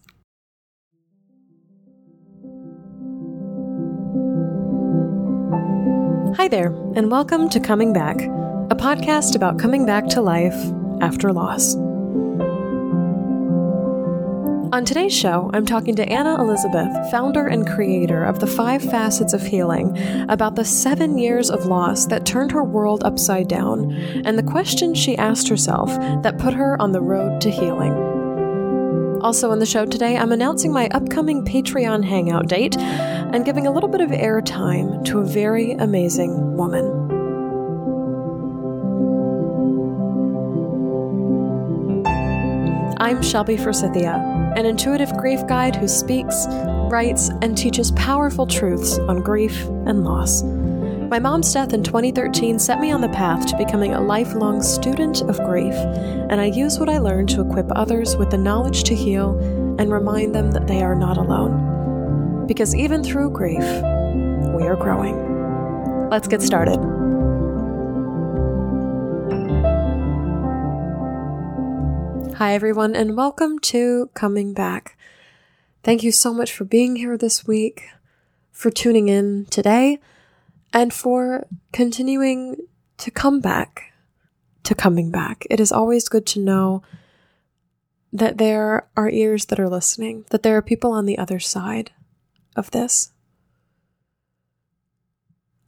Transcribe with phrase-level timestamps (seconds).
[6.37, 10.55] Hi there, and welcome to Coming Back, a podcast about coming back to life
[11.01, 11.75] after loss.
[14.73, 19.33] On today's show, I'm talking to Anna Elizabeth, founder and creator of the Five Facets
[19.33, 19.97] of Healing,
[20.29, 23.91] about the seven years of loss that turned her world upside down
[24.25, 25.89] and the questions she asked herself
[26.23, 28.20] that put her on the road to healing.
[29.21, 33.71] Also, on the show today, I'm announcing my upcoming Patreon Hangout date and giving a
[33.71, 36.83] little bit of airtime to a very amazing woman.
[42.97, 44.15] I'm Shelby Forsythia,
[44.57, 46.47] an intuitive grief guide who speaks,
[46.89, 50.41] writes, and teaches powerful truths on grief and loss.
[51.11, 55.19] My mom's death in 2013 set me on the path to becoming a lifelong student
[55.23, 58.95] of grief, and I use what I learned to equip others with the knowledge to
[58.95, 59.37] heal
[59.77, 62.47] and remind them that they are not alone.
[62.47, 66.09] Because even through grief, we are growing.
[66.09, 66.79] Let's get started.
[72.37, 74.97] Hi, everyone, and welcome to Coming Back.
[75.83, 77.89] Thank you so much for being here this week,
[78.53, 79.99] for tuning in today
[80.73, 82.55] and for continuing
[82.97, 83.93] to come back
[84.63, 85.45] to coming back.
[85.49, 86.83] It is always good to know
[88.13, 91.91] that there are ears that are listening, that there are people on the other side
[92.55, 93.11] of this.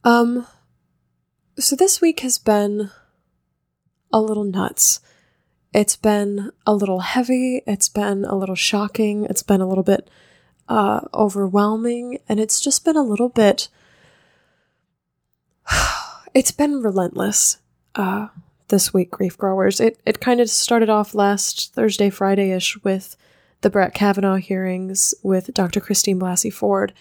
[0.04, 0.46] Um,
[1.58, 2.90] so this week has been
[4.12, 5.00] a little nuts.
[5.72, 7.62] It's been a little heavy.
[7.66, 9.24] It's been a little shocking.
[9.24, 10.08] It's been a little bit
[10.68, 12.18] uh, overwhelming.
[12.28, 13.68] And it's just been a little bit
[16.34, 17.58] it's been relentless
[17.94, 18.28] uh,
[18.68, 19.80] this week, grief growers.
[19.80, 23.16] It it kind of started off last Thursday, Friday ish with
[23.60, 25.80] the Brett Kavanaugh hearings with Dr.
[25.80, 26.92] Christine Blasey Ford,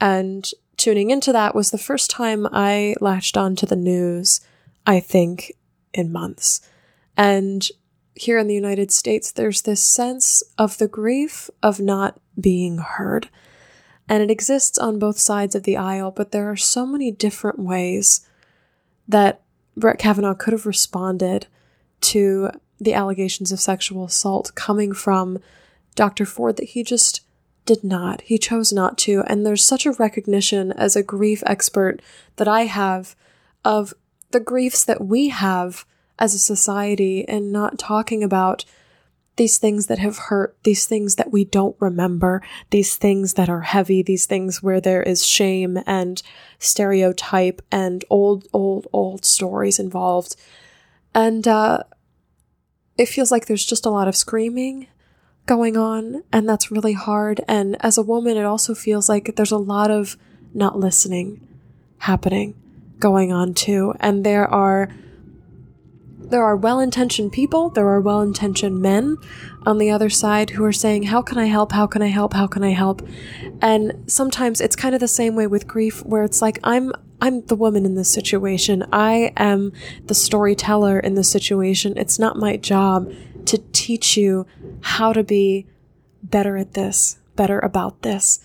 [0.00, 4.40] and tuning into that was the first time I latched on to the news.
[4.86, 5.52] I think
[5.92, 6.60] in months,
[7.16, 7.66] and
[8.14, 13.28] here in the United States, there's this sense of the grief of not being heard.
[14.08, 17.58] And it exists on both sides of the aisle, but there are so many different
[17.58, 18.26] ways
[19.08, 19.40] that
[19.76, 21.46] Brett Kavanaugh could have responded
[22.02, 22.50] to
[22.80, 25.38] the allegations of sexual assault coming from
[25.94, 26.26] Dr.
[26.26, 27.22] Ford that he just
[27.66, 28.20] did not.
[28.22, 29.22] He chose not to.
[29.26, 32.00] And there's such a recognition as a grief expert
[32.36, 33.16] that I have
[33.64, 33.94] of
[34.32, 35.86] the griefs that we have
[36.18, 38.64] as a society and not talking about
[39.36, 43.62] these things that have hurt, these things that we don't remember, these things that are
[43.62, 46.22] heavy, these things where there is shame and
[46.58, 50.36] stereotype and old, old, old stories involved.
[51.14, 51.82] And uh,
[52.96, 54.86] it feels like there's just a lot of screaming
[55.46, 57.40] going on, and that's really hard.
[57.48, 60.16] And as a woman, it also feels like there's a lot of
[60.54, 61.46] not listening
[61.98, 62.54] happening
[62.98, 63.94] going on too.
[64.00, 64.88] And there are
[66.30, 69.16] there are well intentioned people, there are well intentioned men
[69.66, 71.72] on the other side who are saying, How can I help?
[71.72, 72.34] How can I help?
[72.34, 73.06] How can I help?
[73.60, 77.42] And sometimes it's kind of the same way with grief, where it's like, I'm I'm
[77.46, 78.86] the woman in this situation.
[78.92, 79.72] I am
[80.04, 81.96] the storyteller in this situation.
[81.96, 83.10] It's not my job
[83.46, 84.46] to teach you
[84.80, 85.66] how to be
[86.22, 88.40] better at this, better about this.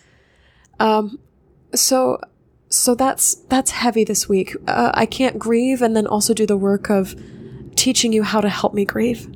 [0.80, 1.20] Um,
[1.76, 2.20] so,
[2.70, 4.56] so that's that's heavy this week.
[4.68, 7.16] Uh, I can't grieve and then also do the work of
[7.80, 9.28] teaching you how to help me grieve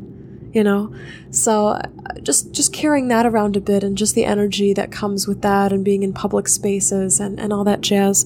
[0.54, 0.94] you know?
[1.32, 1.82] So
[2.22, 5.74] just just carrying that around a bit and just the energy that comes with that
[5.74, 8.26] and being in public spaces and and all that jazz.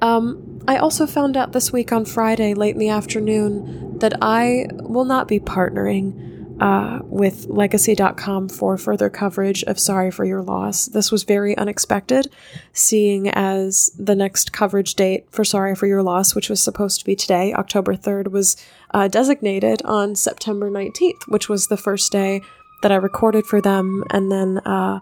[0.00, 4.66] Um, i also found out this week on friday late in the afternoon that i
[4.72, 10.86] will not be partnering uh, with legacy.com for further coverage of Sorry for Your Loss.
[10.86, 12.30] This was very unexpected,
[12.72, 17.06] seeing as the next coverage date for Sorry for Your Loss, which was supposed to
[17.06, 18.56] be today, October 3rd, was
[18.92, 22.40] uh, designated on September 19th, which was the first day
[22.82, 24.04] that I recorded for them.
[24.10, 25.00] And then uh,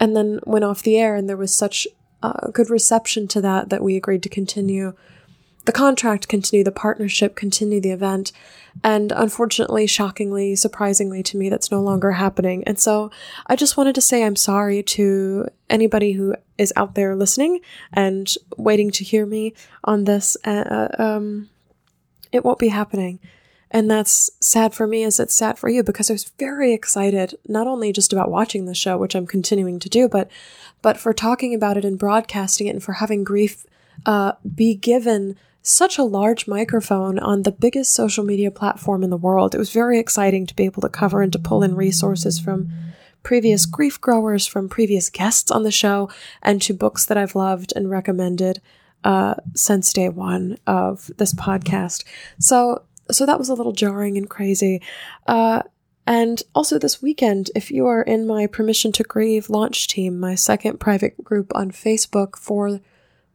[0.00, 1.86] and then went off the air, and there was such
[2.22, 4.94] a good reception to that that we agreed to continue
[5.64, 8.32] the contract, continue the partnership, continue the event.
[8.84, 12.62] And unfortunately, shockingly, surprisingly to me, that's no longer happening.
[12.64, 13.10] And so
[13.46, 17.60] I just wanted to say I'm sorry to anybody who is out there listening
[17.92, 19.54] and waiting to hear me
[19.84, 20.36] on this.
[20.44, 21.48] Uh, um,
[22.32, 23.18] it won't be happening.
[23.70, 27.34] And that's sad for me as it's sad for you because I was very excited,
[27.46, 30.30] not only just about watching the show, which I'm continuing to do, but,
[30.80, 33.66] but for talking about it and broadcasting it and for having grief,
[34.06, 35.36] uh, be given
[35.70, 39.54] such a large microphone on the biggest social media platform in the world.
[39.54, 42.70] It was very exciting to be able to cover and to pull in resources from
[43.22, 46.08] previous grief growers, from previous guests on the show,
[46.42, 48.60] and to books that I've loved and recommended
[49.04, 52.04] uh, since day one of this podcast.
[52.38, 54.82] So, so that was a little jarring and crazy.
[55.26, 55.62] Uh,
[56.06, 60.34] and also this weekend, if you are in my Permission to Grieve launch team, my
[60.34, 62.80] second private group on Facebook for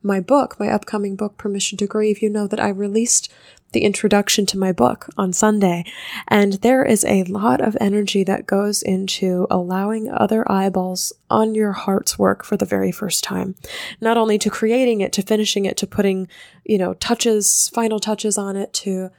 [0.03, 3.31] my book, my upcoming book, Permission to Grieve, you know that I released
[3.73, 5.83] the introduction to my book on Sunday.
[6.27, 11.73] And there is a lot of energy that goes into allowing other eyeballs on your
[11.73, 13.55] heart's work for the very first time.
[13.99, 16.27] Not only to creating it, to finishing it, to putting,
[16.63, 19.09] you know, touches, final touches on it, to,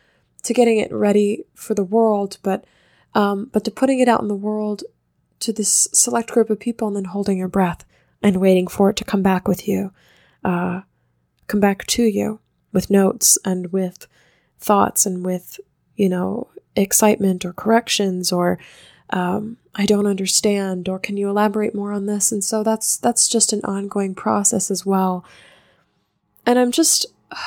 [0.45, 2.65] to getting it ready for the world, but,
[3.15, 4.85] um, but to putting it out in the world
[5.41, 7.85] to this select group of people and then holding your breath
[8.23, 9.93] and waiting for it to come back with you
[10.45, 10.83] uh,
[11.47, 12.41] come back to you
[12.73, 14.07] with notes and with
[14.59, 15.61] thoughts and with,
[15.97, 18.59] you know, excitement or corrections or
[19.11, 22.33] um, I don't understand or can you elaborate more on this?
[22.33, 25.25] And so that's that's just an ongoing process as well.
[26.47, 27.07] And I'm just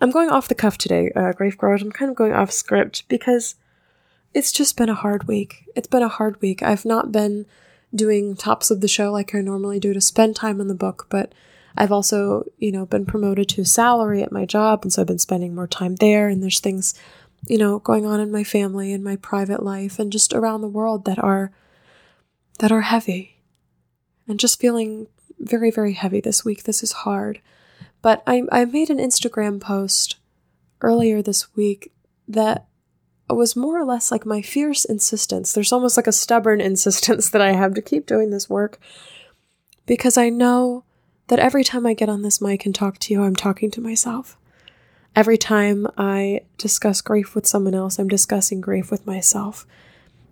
[0.00, 1.82] I'm going off the cuff today, uh, Grief Growers.
[1.82, 3.56] I'm kind of going off script because
[4.32, 5.64] it's just been a hard week.
[5.74, 6.62] It's been a hard week.
[6.62, 7.46] I've not been
[7.94, 11.06] doing tops of the show like I normally do to spend time on the book,
[11.08, 11.32] but
[11.76, 15.18] I've also, you know, been promoted to salary at my job, and so I've been
[15.18, 16.28] spending more time there.
[16.28, 16.94] And there's things,
[17.46, 20.68] you know, going on in my family and my private life and just around the
[20.68, 21.52] world that are
[22.58, 23.42] that are heavy.
[24.26, 25.06] And just feeling
[25.38, 26.64] very, very heavy this week.
[26.64, 27.40] This is hard.
[28.02, 30.16] But I, I made an Instagram post
[30.82, 31.92] earlier this week
[32.26, 32.66] that
[33.34, 35.52] was more or less like my fierce insistence.
[35.52, 38.78] There's almost like a stubborn insistence that I have to keep doing this work
[39.86, 40.84] because I know
[41.28, 43.80] that every time I get on this mic and talk to you, I'm talking to
[43.80, 44.36] myself.
[45.14, 49.66] Every time I discuss grief with someone else, I'm discussing grief with myself.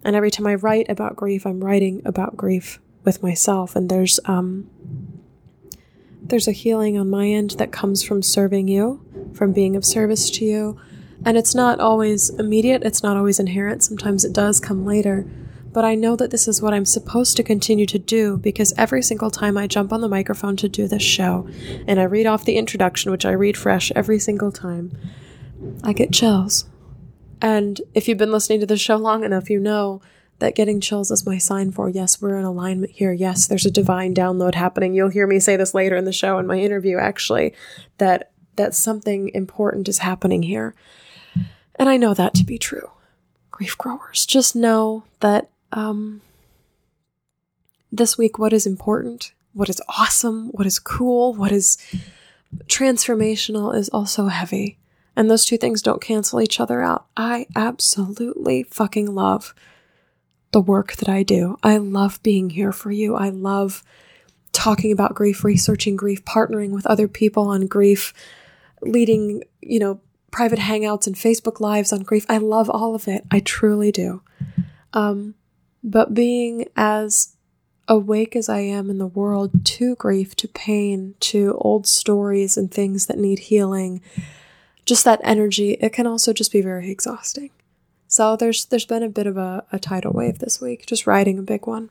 [0.04, 3.74] And every time I write about grief, I'm writing about grief with myself.
[3.74, 4.70] And there's um
[6.22, 9.04] there's a healing on my end that comes from serving you,
[9.34, 10.78] from being of service to you,
[11.24, 13.82] and it's not always immediate, it's not always inherent.
[13.82, 15.26] Sometimes it does come later.
[15.72, 19.02] But I know that this is what I'm supposed to continue to do because every
[19.02, 21.46] single time I jump on the microphone to do this show
[21.86, 24.96] and I read off the introduction, which I read fresh every single time,
[25.84, 26.64] I get chills.
[27.42, 30.00] And if you've been listening to the show long enough, you know
[30.38, 33.12] that getting chills is my sign for yes, we're in alignment here.
[33.12, 34.94] Yes, there's a divine download happening.
[34.94, 37.54] You'll hear me say this later in the show in my interview, actually,
[37.98, 40.74] that that something important is happening here.
[41.76, 42.90] And I know that to be true.
[43.50, 46.20] Grief growers, just know that um,
[47.92, 51.78] this week, what is important, what is awesome, what is cool, what is
[52.66, 54.78] transformational is also heavy.
[55.14, 57.06] And those two things don't cancel each other out.
[57.16, 59.54] I absolutely fucking love
[60.52, 61.56] the work that I do.
[61.62, 63.14] I love being here for you.
[63.14, 63.82] I love
[64.52, 68.12] talking about grief, researching grief, partnering with other people on grief,
[68.82, 70.00] leading, you know,
[70.36, 72.26] private hangouts and Facebook lives on grief.
[72.28, 73.24] I love all of it.
[73.30, 74.20] I truly do.
[74.92, 75.34] Um,
[75.82, 77.36] but being as
[77.88, 82.70] awake as I am in the world to grief, to pain, to old stories and
[82.70, 84.02] things that need healing,
[84.84, 87.48] just that energy, it can also just be very exhausting.
[88.06, 91.38] So there's there's been a bit of a, a tidal wave this week, just riding
[91.38, 91.88] a big one.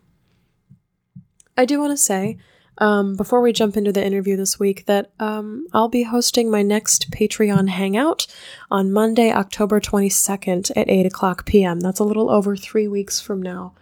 [1.57, 2.37] I do want to say
[2.77, 6.61] um, before we jump into the interview this week that um, I'll be hosting my
[6.61, 8.27] next Patreon hangout
[8.69, 11.79] on Monday, October 22nd at 8 o'clock p.m.
[11.79, 13.73] That's a little over three weeks from now.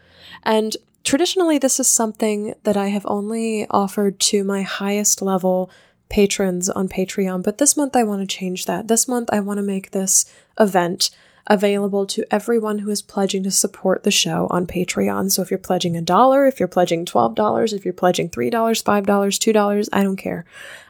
[0.44, 5.72] And traditionally, this is something that I have only offered to my highest level
[6.10, 8.88] patrons on Patreon, but this month I want to change that.
[8.88, 10.26] This month I want to make this
[10.60, 11.10] event
[11.48, 15.32] available to everyone who is pledging to support the show on Patreon.
[15.32, 19.06] So if you're pledging a dollar, if you're pledging $12, if you're pledging $3, $5,
[19.06, 20.46] $2, I don't care.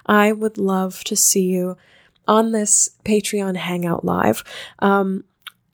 [0.06, 1.78] I would love to see you
[2.28, 4.44] on this Patreon Hangout Live.
[4.80, 5.24] Um,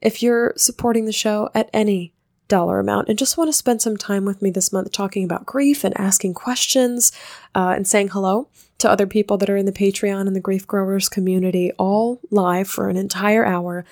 [0.01, 2.13] if you're supporting the show at any
[2.47, 5.45] dollar amount and just want to spend some time with me this month talking about
[5.45, 7.11] grief and asking questions
[7.53, 10.65] uh, and saying hello to other people that are in the Patreon and the Grief
[10.65, 13.85] Growers community, all live for an entire hour,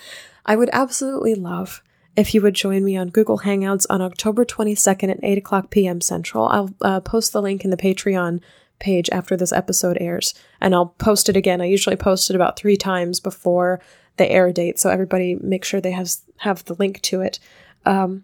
[0.47, 1.83] I would absolutely love
[2.15, 6.01] if you would join me on Google Hangouts on October 22nd at 8 o'clock p.m.
[6.01, 6.47] Central.
[6.47, 8.41] I'll uh, post the link in the Patreon
[8.79, 11.61] page after this episode airs, and I'll post it again.
[11.61, 13.81] I usually post it about three times before
[14.17, 17.39] the air date, so everybody make sure they have have the link to it.
[17.85, 18.23] Um,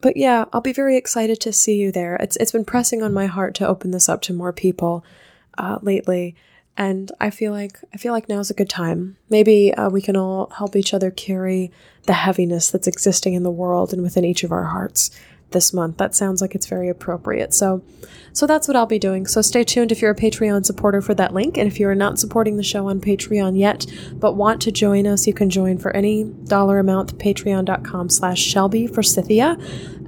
[0.00, 2.16] but yeah, I'll be very excited to see you there.
[2.16, 5.04] It's it's been pressing on my heart to open this up to more people
[5.58, 6.36] uh, lately,
[6.76, 9.16] and I feel like I feel like now's a good time.
[9.30, 11.70] Maybe uh, we can all help each other carry
[12.04, 15.10] the heaviness that's existing in the world and within each of our hearts
[15.50, 15.96] this month.
[15.98, 17.54] That sounds like it's very appropriate.
[17.54, 17.82] So,
[18.32, 19.26] so that's what I'll be doing.
[19.26, 21.56] So stay tuned if you're a Patreon supporter for that link.
[21.56, 25.06] And if you are not supporting the show on Patreon yet, but want to join
[25.06, 29.56] us, you can join for any dollar amount, patreon.com slash Shelby Forsythia.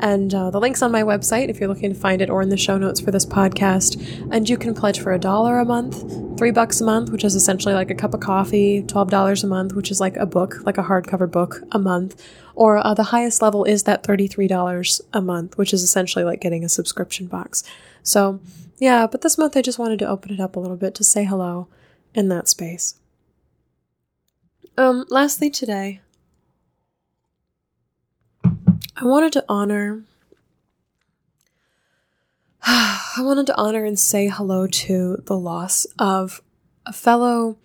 [0.00, 2.50] And uh, the link's on my website if you're looking to find it or in
[2.50, 3.97] the show notes for this podcast.
[4.30, 7.35] And you can pledge for a dollar a month, three bucks a month, which is
[7.35, 10.78] essentially like a cup of coffee, $12 a month, which is like a book, like
[10.78, 12.23] a hardcover book a month
[12.58, 16.64] or uh, the highest level is that $33 a month, which is essentially like getting
[16.64, 17.62] a subscription box.
[18.02, 18.40] So,
[18.78, 21.04] yeah, but this month I just wanted to open it up a little bit to
[21.04, 21.68] say hello
[22.14, 22.96] in that space.
[24.76, 26.00] Um, lastly, today,
[28.44, 30.02] I wanted to honor.
[32.62, 36.42] I wanted to honor and say hello to the loss of
[36.84, 37.56] a fellow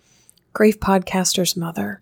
[0.52, 2.00] grief podcaster's mother.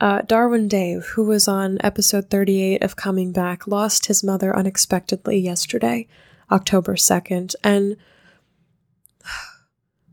[0.00, 5.38] Uh, Darwin Dave, who was on episode 38 of Coming Back, lost his mother unexpectedly
[5.38, 6.08] yesterday,
[6.50, 7.54] October 2nd.
[7.62, 7.96] And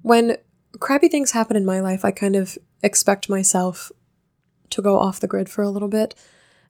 [0.01, 0.37] when
[0.79, 3.91] crappy things happen in my life, I kind of expect myself
[4.69, 6.15] to go off the grid for a little bit.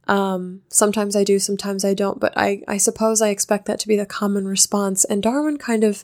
[0.08, 3.88] Um, sometimes I do, sometimes I don't, but I, I suppose I expect that to
[3.88, 5.04] be the common response.
[5.06, 6.04] And Darwin kind of,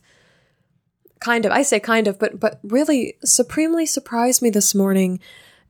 [1.20, 5.20] kind of, I say kind of, but, but really supremely surprised me this morning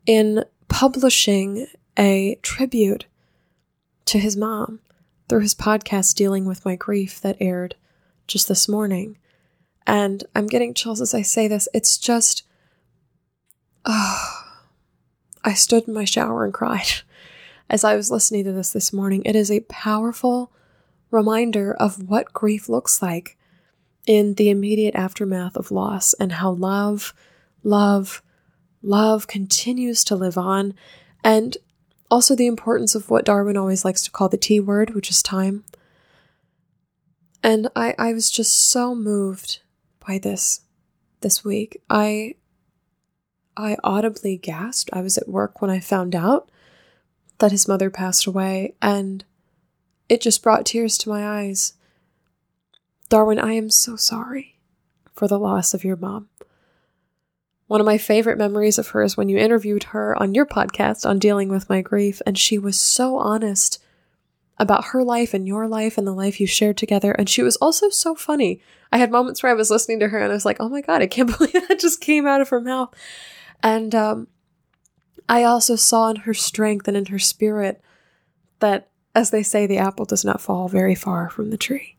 [0.05, 3.05] in publishing a tribute
[4.05, 4.79] to his mom
[5.27, 7.75] through his podcast dealing with my grief that aired
[8.27, 9.17] just this morning.
[9.85, 11.67] And I'm getting chills as I say this.
[11.73, 12.43] It's just,
[13.85, 14.43] oh,
[15.43, 16.87] I stood in my shower and cried
[17.69, 19.21] as I was listening to this this morning.
[19.25, 20.51] It is a powerful
[21.11, 23.37] reminder of what grief looks like
[24.05, 27.13] in the immediate aftermath of loss and how love,
[27.63, 28.21] love,
[28.87, 30.73] love continues to live on,
[31.23, 31.57] and
[32.09, 35.21] also the importance of what Darwin always likes to call the T word, which is
[35.21, 35.65] time.
[37.43, 39.59] And I, I was just so moved
[40.05, 40.61] by this
[41.21, 41.81] this week.
[41.89, 42.35] I
[43.55, 44.89] I audibly gasped.
[44.93, 46.49] I was at work when I found out
[47.39, 49.25] that his mother passed away, and
[50.09, 51.73] it just brought tears to my eyes.
[53.09, 54.57] Darwin, I am so sorry
[55.13, 56.29] for the loss of your mom.
[57.67, 61.05] One of my favorite memories of her is when you interviewed her on your podcast
[61.07, 63.83] on dealing with my grief, and she was so honest
[64.57, 67.11] about her life and your life and the life you shared together.
[67.11, 68.61] And she was also so funny.
[68.91, 70.81] I had moments where I was listening to her and I was like, oh my
[70.81, 72.93] God, I can't believe that just came out of her mouth.
[73.61, 74.27] And um,
[75.29, 77.81] I also saw in her strength and in her spirit
[78.59, 81.96] that, as they say, the apple does not fall very far from the tree.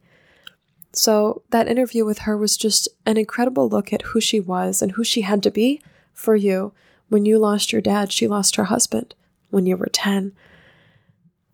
[0.92, 4.92] So that interview with her was just an incredible look at who she was and
[4.92, 6.72] who she had to be for you.
[7.08, 9.14] When you lost your dad, she lost her husband
[9.50, 10.32] when you were 10.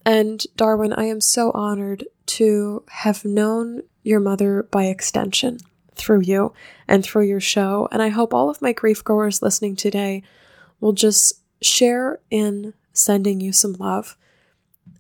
[0.07, 5.59] And Darwin, I am so honored to have known your mother by extension
[5.95, 6.53] through you
[6.87, 7.89] and through your show.
[7.91, 10.23] And I hope all of my grief growers listening today
[10.81, 14.17] will just share in sending you some love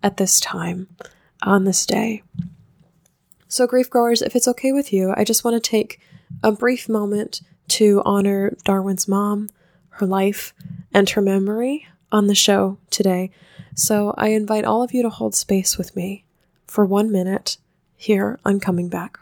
[0.03, 0.88] at this time
[1.43, 2.23] on this day.
[3.55, 6.01] So, grief growers, if it's okay with you, I just want to take
[6.43, 9.49] a brief moment to honor Darwin's mom,
[9.91, 10.53] her life,
[10.93, 13.31] and her memory on the show today.
[13.77, 16.25] So, I invite all of you to hold space with me
[16.67, 17.59] for one minute
[17.95, 19.21] here on Coming Back.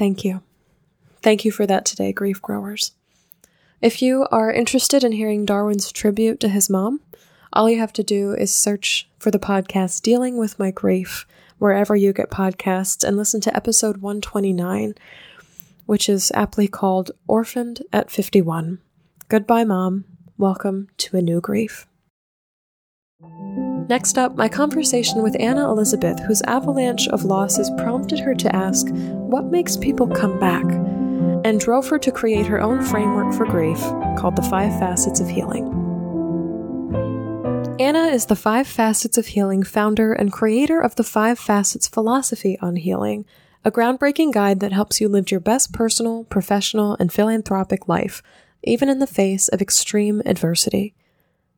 [0.00, 0.40] Thank you.
[1.22, 2.92] Thank you for that today, grief growers.
[3.82, 7.02] If you are interested in hearing Darwin's tribute to his mom,
[7.52, 11.26] all you have to do is search for the podcast Dealing with My Grief
[11.58, 14.94] wherever you get podcasts and listen to episode 129,
[15.84, 18.78] which is aptly called Orphaned at 51.
[19.28, 20.06] Goodbye, Mom.
[20.38, 21.86] Welcome to a new grief.
[23.88, 28.88] Next up, my conversation with Anna Elizabeth, whose avalanche of losses prompted her to ask,
[28.90, 30.64] What makes people come back?
[31.44, 33.80] and drove her to create her own framework for grief
[34.18, 35.66] called The Five Facets of Healing.
[37.78, 42.58] Anna is the Five Facets of Healing founder and creator of the Five Facets philosophy
[42.60, 43.24] on healing,
[43.64, 48.22] a groundbreaking guide that helps you live your best personal, professional, and philanthropic life,
[48.62, 50.94] even in the face of extreme adversity.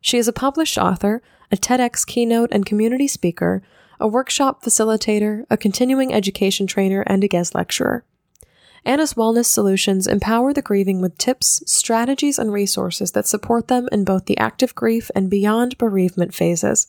[0.00, 3.62] She is a published author, a TEDx keynote and community speaker,
[4.00, 8.04] a workshop facilitator, a continuing education trainer, and a guest lecturer.
[8.84, 14.02] Anna's Wellness Solutions empower the grieving with tips, strategies, and resources that support them in
[14.02, 16.88] both the active grief and beyond bereavement phases.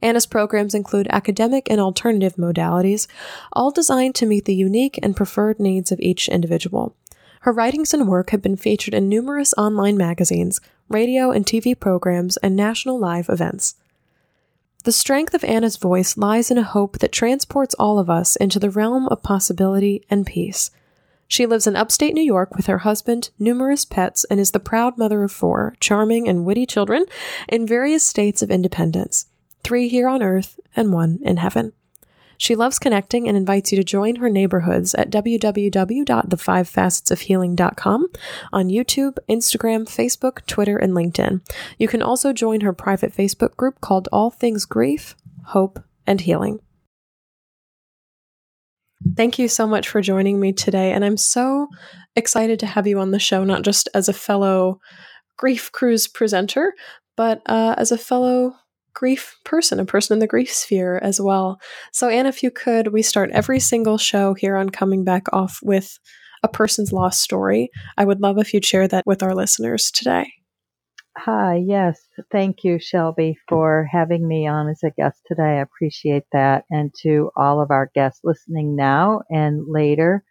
[0.00, 3.08] Anna's programs include academic and alternative modalities,
[3.52, 6.94] all designed to meet the unique and preferred needs of each individual.
[7.40, 10.60] Her writings and work have been featured in numerous online magazines,
[10.92, 13.74] radio and TV programs, and national live events.
[14.84, 18.58] The strength of Anna's voice lies in a hope that transports all of us into
[18.58, 20.70] the realm of possibility and peace.
[21.28, 24.98] She lives in upstate New York with her husband, numerous pets, and is the proud
[24.98, 27.06] mother of four charming and witty children
[27.48, 29.26] in various states of independence
[29.64, 31.72] three here on earth and one in heaven.
[32.42, 38.06] She loves connecting and invites you to join her neighborhoods at www.thefivefacetsofhealing.com
[38.52, 41.40] on YouTube, Instagram, Facebook, Twitter, and LinkedIn.
[41.78, 46.58] You can also join her private Facebook group called All Things Grief, Hope, and Healing.
[49.16, 50.90] Thank you so much for joining me today.
[50.90, 51.68] And I'm so
[52.16, 54.80] excited to have you on the show, not just as a fellow
[55.36, 56.74] Grief Cruise presenter,
[57.16, 58.56] but uh, as a fellow
[58.94, 61.60] grief person, a person in the grief sphere as well.
[61.92, 65.58] So, Anne, if you could, we start every single show here on Coming Back Off
[65.62, 65.98] with
[66.42, 67.70] a person's lost story.
[67.96, 70.32] I would love if you'd share that with our listeners today.
[71.16, 72.00] Hi, yes.
[72.30, 75.58] Thank you, Shelby, for having me on as a guest today.
[75.58, 76.64] I appreciate that.
[76.70, 80.24] And to all of our guests listening now and later,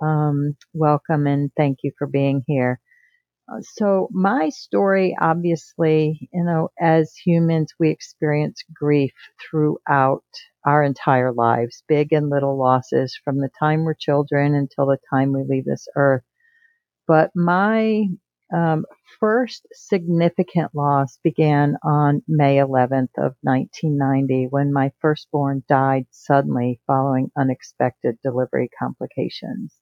[0.00, 2.80] um, welcome and thank you for being here.
[3.62, 10.24] So my story, obviously, you know, as humans, we experience grief throughout
[10.64, 15.32] our entire lives, big and little losses from the time we're children until the time
[15.32, 16.22] we leave this earth.
[17.08, 18.06] But my
[18.54, 18.84] um,
[19.18, 27.30] first significant loss began on May 11th of 1990 when my firstborn died suddenly following
[27.36, 29.74] unexpected delivery complications.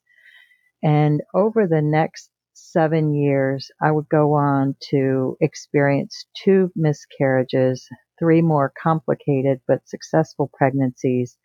[0.82, 8.42] And over the next seven years, I would go on to experience two miscarriages, three
[8.42, 11.38] more complicated but successful pregnancies,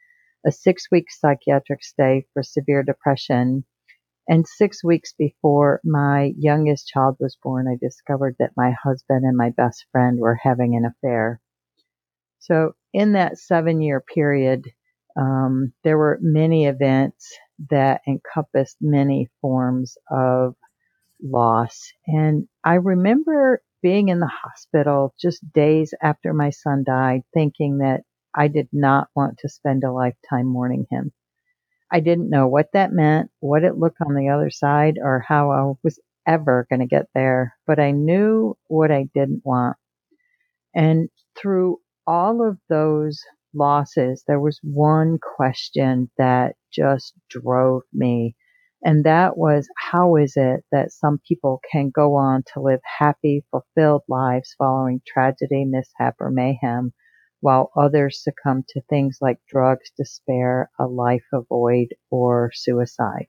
[0.46, 3.64] a six week psychiatric stay for severe depression.
[4.28, 9.36] And six weeks before my youngest child was born, I discovered that my husband and
[9.38, 11.42] my best friend were having an affair.
[12.40, 14.66] So in that seven year period,
[15.16, 17.38] um, there were many events
[17.70, 20.56] that encompassed many forms of
[21.24, 21.92] loss.
[22.08, 28.02] And I remember being in the hospital just days after my son died, thinking that
[28.36, 31.12] I did not want to spend a lifetime mourning him.
[31.92, 35.52] I didn't know what that meant, what it looked on the other side, or how
[35.52, 39.78] I was ever going to get there, but I knew what I didn't want.
[40.76, 43.22] And through all of those
[43.54, 48.36] losses, there was one question that just drove me
[48.84, 53.46] and that was how is it that some people can go on to live happy,
[53.52, 56.94] fulfilled lives following tragedy, mishap, or mayhem,
[57.42, 63.28] while others succumb to things like drugs, despair, a life avoid, or suicide.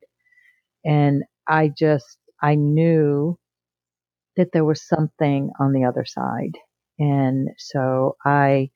[0.84, 3.38] And I just, I knew
[4.36, 6.58] that there was something on the other side.
[6.98, 8.70] And so I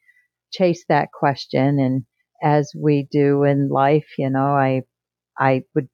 [0.53, 1.79] chased that question.
[1.81, 2.05] And
[2.43, 4.83] as we do in life, you know, I,
[5.39, 5.89] I would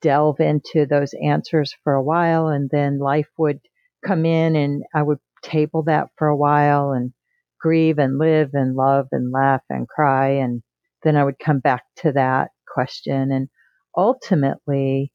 [0.00, 3.60] delve into those answers for a while and then life would
[4.06, 7.12] come in and I would table that for a while and
[7.60, 10.30] grieve and live and love and laugh and cry.
[10.30, 10.62] And
[11.02, 13.32] then I would come back to that question.
[13.32, 13.48] And
[13.96, 15.12] ultimately,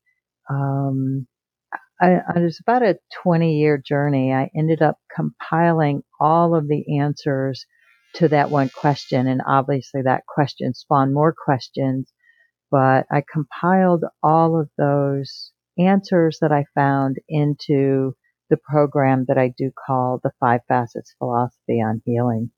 [0.50, 1.28] um,
[2.02, 4.34] I, it was about a 20 year journey.
[4.34, 7.65] I ended up compiling all of the answers
[8.15, 9.28] to that one question.
[9.28, 12.12] And obviously that question spawned more questions
[12.73, 18.15] but I compiled all of those answers that I found into
[18.49, 22.49] the program that I do call the Five Facets Philosophy on Healing.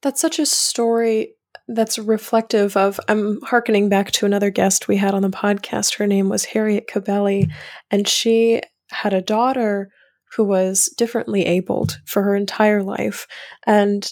[0.00, 1.34] That's such a story
[1.66, 3.00] that's reflective of.
[3.08, 5.96] I'm hearkening back to another guest we had on the podcast.
[5.96, 7.50] Her name was Harriet Cabelly,
[7.90, 9.90] and she had a daughter
[10.36, 13.26] who was differently abled for her entire life.
[13.66, 14.08] And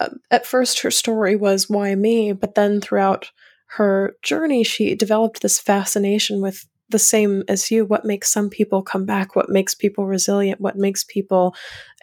[0.00, 2.32] uh, at first, her story was, Why me?
[2.32, 3.30] But then throughout
[3.76, 8.82] her journey, she developed this fascination with the same as you what makes some people
[8.82, 11.54] come back, what makes people resilient, what makes people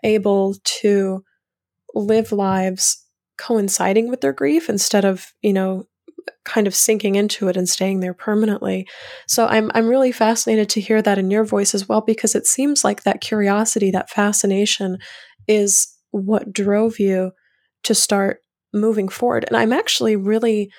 [0.03, 1.23] able to
[1.93, 3.05] live lives
[3.37, 5.85] coinciding with their grief instead of, you know,
[6.43, 8.87] kind of sinking into it and staying there permanently.
[9.27, 12.45] So I'm I'm really fascinated to hear that in your voice as well because it
[12.45, 14.97] seems like that curiosity, that fascination
[15.47, 17.31] is what drove you
[17.83, 18.41] to start
[18.73, 19.45] moving forward.
[19.47, 20.71] And I'm actually really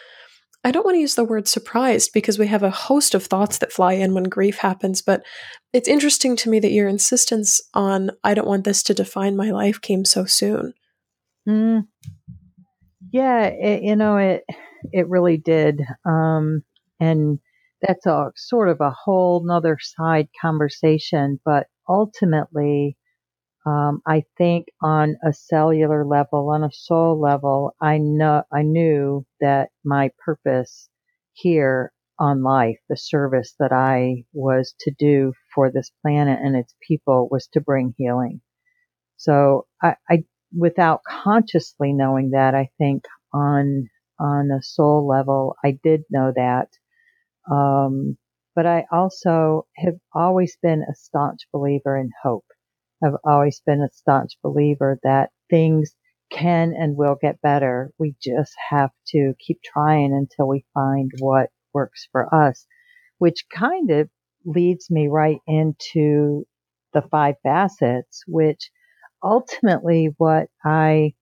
[0.64, 3.58] I don't want to use the word surprised because we have a host of thoughts
[3.58, 5.24] that fly in when grief happens, but
[5.72, 9.50] it's interesting to me that your insistence on I don't want this to define my
[9.50, 10.74] life came so soon.
[11.48, 11.88] Mm.
[13.10, 14.44] Yeah, it, you know it
[14.92, 15.82] it really did.
[16.04, 16.62] Um,
[17.00, 17.38] and
[17.80, 22.96] that's a sort of a whole nother side conversation, but ultimately,
[23.66, 29.24] um, I think on a cellular level, on a soul level, I know, I knew
[29.40, 30.88] that my purpose
[31.32, 36.74] here on life, the service that I was to do for this planet and its
[36.86, 38.40] people was to bring healing.
[39.16, 40.24] So I, I
[40.56, 46.68] without consciously knowing that, I think on on a soul level, I did know that.
[47.50, 48.18] Um,
[48.54, 52.44] but I also have always been a staunch believer in hope.
[53.04, 55.94] I've always been a staunch believer that things
[56.30, 57.92] can and will get better.
[57.98, 62.66] We just have to keep trying until we find what works for us,
[63.18, 64.08] which kind of
[64.44, 66.46] leads me right into
[66.92, 68.70] the five facets, which
[69.22, 71.14] ultimately what I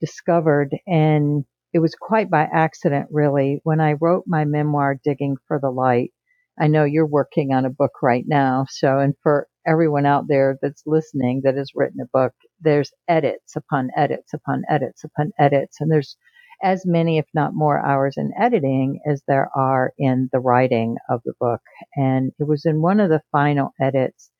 [0.00, 3.60] discovered and it was quite by accident, really.
[3.62, 6.12] When I wrote my memoir, Digging for the Light,
[6.58, 8.66] I know you're working on a book right now.
[8.70, 13.54] So, and for everyone out there that's listening that has written a book, there's edits
[13.56, 15.80] upon edits upon edits upon edits.
[15.80, 16.16] And there's
[16.62, 21.20] as many, if not more, hours in editing as there are in the writing of
[21.24, 21.60] the book.
[21.94, 24.30] And it was in one of the final edits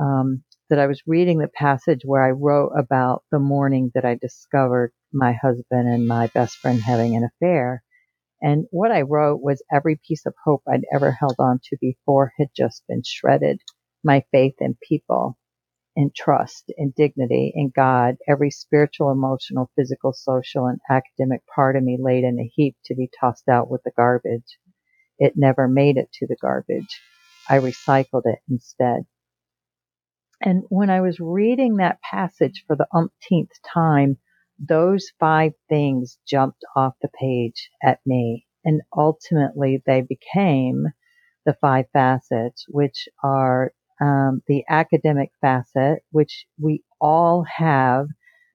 [0.00, 4.16] um, that I was reading the passage where I wrote about the morning that I
[4.16, 7.82] discovered my husband and my best friend having an affair.
[8.40, 12.32] And what I wrote was every piece of hope I'd ever held on to before
[12.38, 13.60] had just been shredded.
[14.04, 15.36] My faith in people,
[15.96, 21.82] in trust, in dignity, in God, every spiritual, emotional, physical, social, and academic part of
[21.82, 24.58] me laid in a heap to be tossed out with the garbage.
[25.18, 27.00] It never made it to the garbage.
[27.48, 29.06] I recycled it instead.
[30.40, 34.18] And when I was reading that passage for the umpteenth time,
[34.58, 38.46] those five things jumped off the page at me.
[38.64, 40.84] And ultimately, they became
[41.44, 48.06] the five facets, which are um, the academic facet, which we all have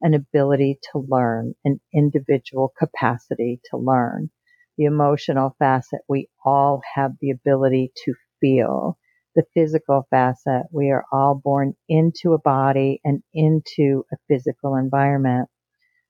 [0.02, 4.30] an ability to learn, an individual capacity to learn.
[4.78, 8.98] The emotional facet, we all have the ability to feel
[9.36, 10.64] the physical facet.
[10.72, 15.50] We are all born into a body and into a physical environment.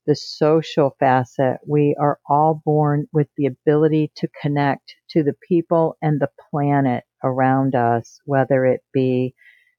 [0.07, 5.97] The social facet, we are all born with the ability to connect to the people
[6.01, 9.35] and the planet around us, whether it be,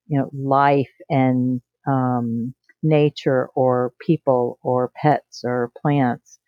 [0.08, 6.38] you know, life and um, nature or people or pets or plants.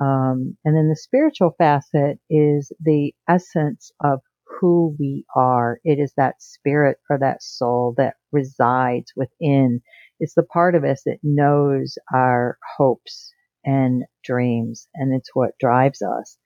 [0.00, 4.20] Um, and then the spiritual facet is the essence of
[4.60, 5.80] who we are.
[5.84, 9.80] It is that spirit or that soul that resides within.
[10.22, 16.00] It's the part of us that knows our hopes and dreams, and it's what drives
[16.00, 16.38] us.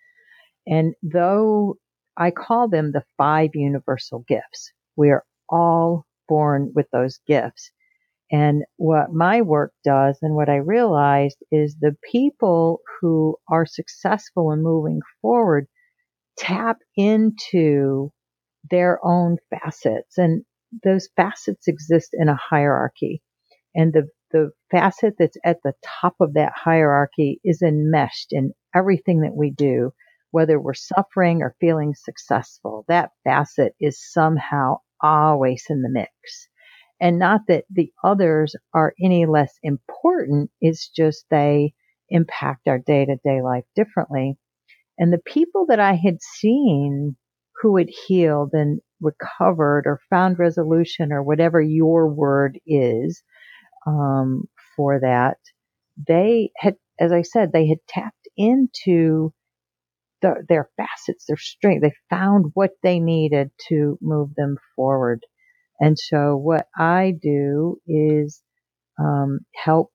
[0.66, 1.76] And though
[2.16, 7.70] I call them the five universal gifts, we are all born with those gifts.
[8.32, 14.52] And what my work does and what I realized is the people who are successful
[14.52, 15.66] in moving forward
[16.38, 18.10] tap into
[18.70, 20.46] their own facets and
[20.82, 23.20] those facets exist in a hierarchy
[23.76, 29.20] and the the facet that's at the top of that hierarchy is enmeshed in everything
[29.20, 29.92] that we do
[30.36, 32.84] whether we're suffering or feeling successful.
[32.88, 36.10] That facet is somehow always in the mix.
[37.00, 41.72] And not that the others are any less important it's just they
[42.10, 44.36] impact our day-to-day life differently.
[44.98, 47.16] And the people that I had seen
[47.62, 53.22] who had healed and recovered or found resolution or whatever your word is
[53.86, 54.44] um,
[54.76, 55.38] for that,
[56.08, 59.32] they had, as I said, they had tapped into
[60.22, 61.82] the, their facets, their strength.
[61.82, 65.22] They found what they needed to move them forward.
[65.80, 68.42] And so what I do is
[68.98, 69.92] um, help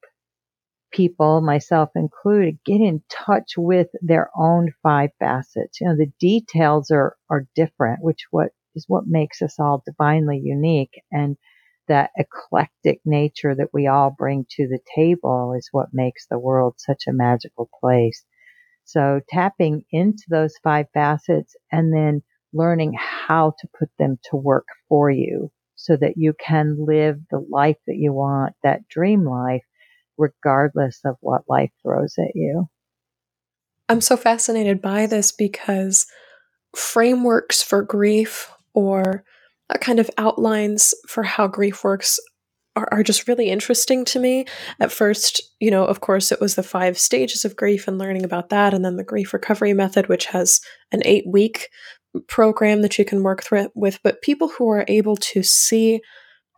[0.91, 5.82] people, myself included, get in touch with their own five facets.
[5.82, 10.41] You know, the details are, are different, which what is what makes us all divinely
[10.43, 11.01] unique.
[11.12, 11.38] And
[11.91, 16.75] that eclectic nature that we all bring to the table is what makes the world
[16.77, 18.23] such a magical place.
[18.86, 22.23] So tapping into those five facets and then
[22.54, 27.45] learning how to put them to work for you so that you can live the
[27.49, 29.65] life that you want, that dream life,
[30.17, 32.69] regardless of what life throws at you.
[33.89, 36.06] I'm so fascinated by this because
[36.73, 39.25] frameworks for grief or
[39.79, 42.19] kind of outlines for how grief works
[42.75, 44.45] are, are just really interesting to me.
[44.79, 48.25] At first, you know, of course, it was the five stages of grief and learning
[48.25, 50.60] about that, and then the grief recovery method, which has
[50.91, 51.69] an eight week
[52.27, 53.99] program that you can work through with.
[54.03, 56.01] But people who are able to see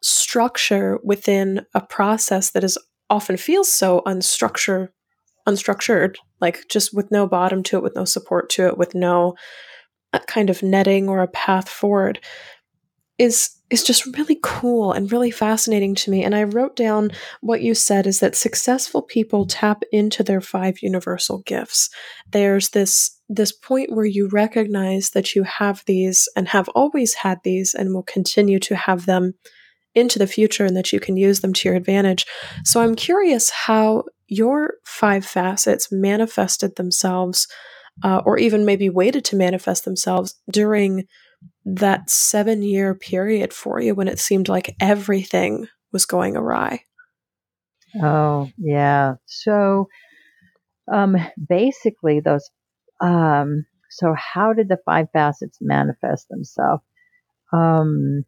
[0.01, 2.77] structure within a process that is
[3.09, 4.89] often feels so unstructured
[5.47, 9.35] unstructured like just with no bottom to it with no support to it with no
[10.13, 12.19] uh, kind of netting or a path forward
[13.23, 16.23] is is just really cool and really fascinating to me.
[16.23, 17.09] And I wrote down
[17.41, 21.89] what you said is that successful people tap into their five universal gifts.
[22.31, 27.39] There's this this point where you recognize that you have these and have always had
[27.43, 29.33] these and will continue to have them
[29.95, 32.25] into the future and that you can use them to your advantage.
[32.63, 37.47] So I'm curious how your five facets manifested themselves
[38.03, 41.05] uh, or even maybe waited to manifest themselves during
[41.65, 46.83] that seven year period for you when it seemed like everything was going awry?
[48.01, 49.15] Oh, yeah.
[49.25, 49.87] So,
[50.91, 51.15] um,
[51.49, 52.49] basically, those,
[53.01, 56.83] um, so how did the five facets manifest themselves?
[57.53, 58.25] Um,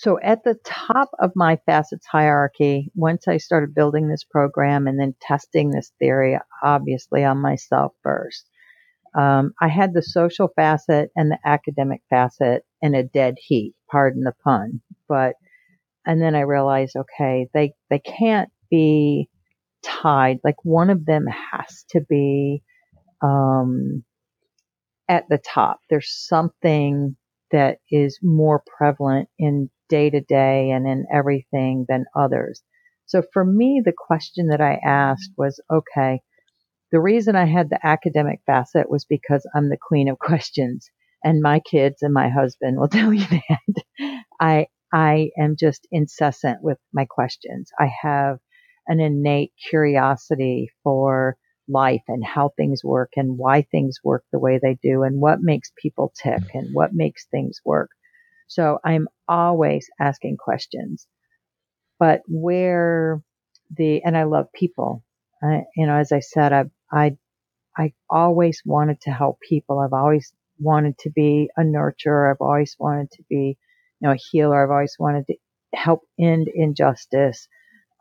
[0.00, 4.98] so at the top of my facets hierarchy, once I started building this program and
[4.98, 8.48] then testing this theory, obviously on myself first,
[9.18, 14.22] um, I had the social facet and the academic facet in a dead heat, pardon
[14.22, 14.80] the pun.
[15.08, 15.34] But,
[16.06, 19.28] and then I realized, okay, they, they can't be
[19.84, 20.38] tied.
[20.44, 22.62] Like one of them has to be,
[23.22, 24.04] um,
[25.08, 25.80] at the top.
[25.90, 27.16] There's something
[27.50, 32.62] that is more prevalent in day to day and in everything than others.
[33.06, 36.20] So for me, the question that I asked was, okay,
[36.92, 40.90] the reason I had the academic facet was because I'm the queen of questions
[41.22, 44.18] and my kids and my husband will tell you that.
[44.40, 47.70] I, I am just incessant with my questions.
[47.78, 48.38] I have
[48.86, 51.36] an innate curiosity for
[51.68, 55.40] life and how things work and why things work the way they do and what
[55.40, 56.72] makes people tick and mm.
[56.72, 57.90] what makes things work.
[58.48, 61.06] So I'm always asking questions.
[62.00, 63.22] But where
[63.76, 65.04] the, and I love people.
[65.42, 67.16] I, you know, as I said, I, I,
[67.76, 69.78] I always wanted to help people.
[69.78, 72.30] I've always wanted to be a nurturer.
[72.30, 73.56] I've always wanted to be,
[74.00, 74.62] you know, a healer.
[74.62, 75.36] I've always wanted to
[75.74, 77.48] help end injustice.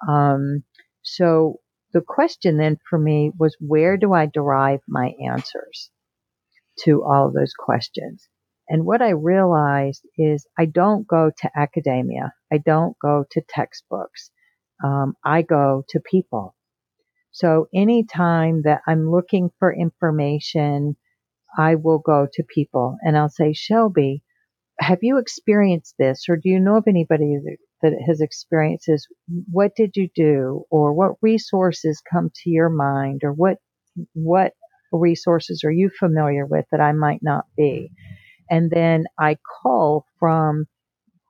[0.07, 0.63] Um,
[1.01, 1.59] so
[1.93, 5.89] the question then for me was, where do I derive my answers
[6.79, 8.27] to all of those questions?
[8.67, 12.33] And what I realized is I don't go to academia.
[12.51, 14.29] I don't go to textbooks.
[14.83, 16.55] Um, I go to people.
[17.31, 20.95] So anytime that I'm looking for information,
[21.57, 24.23] I will go to people and I'll say, Shelby,
[24.79, 27.37] have you experienced this or do you know of anybody
[27.81, 29.07] that, has experienced this?
[29.51, 33.57] What did you do or what resources come to your mind or what,
[34.13, 34.53] what
[34.91, 37.91] resources are you familiar with that I might not be?
[38.49, 40.65] And then I call from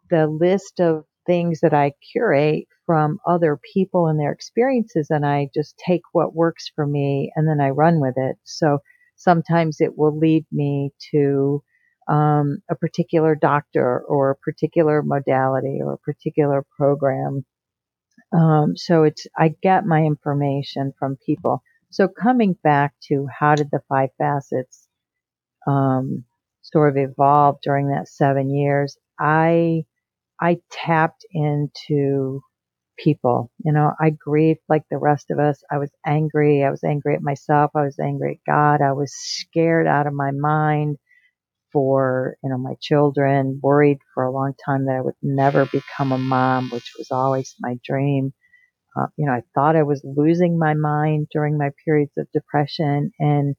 [0.09, 5.49] the list of things that I curate from other people and their experiences and I
[5.53, 8.37] just take what works for me and then I run with it.
[8.43, 8.79] So
[9.15, 11.61] sometimes it will lead me to
[12.07, 17.45] um, a particular doctor or a particular modality or a particular program.
[18.33, 21.61] Um, so it's, I get my information from people.
[21.91, 24.87] So coming back to how did the five facets,
[25.67, 26.23] um,
[26.61, 29.85] sort of evolve during that seven years, I,
[30.41, 32.41] I tapped into
[32.97, 33.51] people.
[33.63, 35.63] You know, I grieved like the rest of us.
[35.71, 36.63] I was angry.
[36.63, 37.71] I was angry at myself.
[37.75, 38.81] I was angry at God.
[38.81, 40.97] I was scared out of my mind
[41.71, 46.11] for, you know, my children, worried for a long time that I would never become
[46.11, 48.33] a mom, which was always my dream.
[48.97, 53.11] Uh, you know, I thought I was losing my mind during my periods of depression.
[53.19, 53.55] And,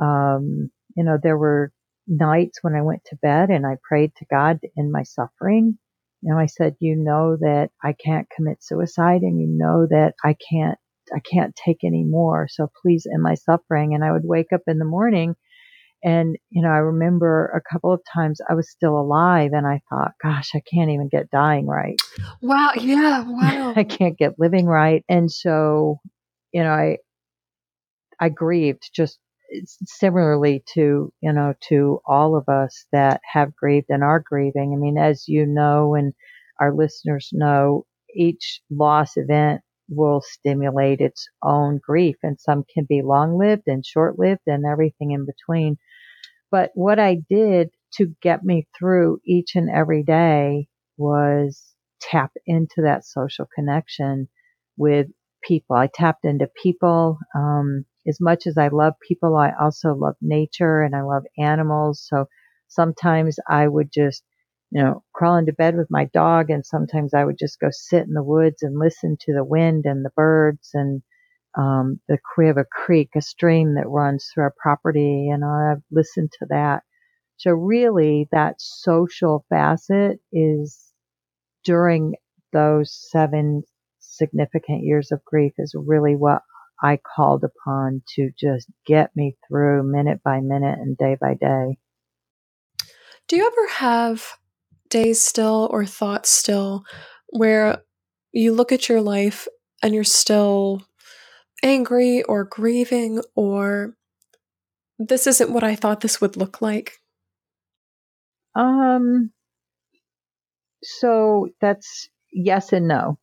[0.00, 1.72] um, you know, there were
[2.06, 5.78] nights when I went to bed and I prayed to God in my suffering.
[6.24, 10.36] Know, I said, you know that I can't commit suicide and you know that I
[10.50, 10.78] can't,
[11.14, 12.48] I can't take any more.
[12.50, 13.94] So please end my suffering.
[13.94, 15.36] And I would wake up in the morning
[16.04, 19.80] and, you know, I remember a couple of times I was still alive and I
[19.88, 21.96] thought, gosh, I can't even get dying right.
[22.42, 22.72] Wow.
[22.76, 23.24] Yeah.
[23.26, 23.72] Wow.
[23.76, 25.02] I can't get living right.
[25.08, 26.00] And so,
[26.52, 26.98] you know, I,
[28.20, 29.18] I grieved just
[29.62, 34.72] similarly to, you know, to all of us that have grieved and are grieving.
[34.74, 36.12] I mean, as you know, and
[36.60, 43.02] our listeners know, each loss event will stimulate its own grief and some can be
[43.02, 45.76] long lived and short lived and everything in between.
[46.50, 52.82] But what I did to get me through each and every day was tap into
[52.82, 54.28] that social connection
[54.76, 55.08] with
[55.42, 55.76] people.
[55.76, 57.18] I tapped into people.
[57.34, 62.06] Um, as much as I love people, I also love nature and I love animals.
[62.08, 62.26] So
[62.68, 64.22] sometimes I would just,
[64.70, 68.06] you know, crawl into bed with my dog and sometimes I would just go sit
[68.06, 71.02] in the woods and listen to the wind and the birds and
[71.56, 75.82] um, the we have a creek, a stream that runs through our property, and I've
[75.92, 76.82] listened to that.
[77.38, 80.92] So really, that social facet is
[81.64, 82.14] during
[82.52, 83.64] those seven
[84.00, 86.42] significant years of grief is really what
[86.84, 91.78] I called upon to just get me through minute by minute and day by day.
[93.26, 94.34] Do you ever have
[94.90, 96.84] days still or thoughts still
[97.30, 97.78] where
[98.32, 99.48] you look at your life
[99.82, 100.82] and you're still
[101.62, 103.94] angry or grieving or
[104.98, 106.98] this isn't what I thought this would look like?
[108.54, 109.30] Um
[110.82, 113.18] so that's yes and no.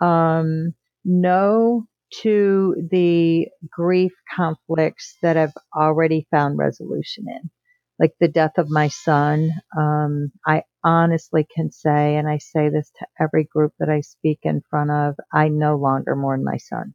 [0.00, 1.87] Um no
[2.22, 7.50] to the grief conflicts that I've already found resolution in.
[7.98, 12.90] Like the death of my son, um, I honestly can say, and I say this
[12.98, 16.94] to every group that I speak in front of, I no longer mourn my son.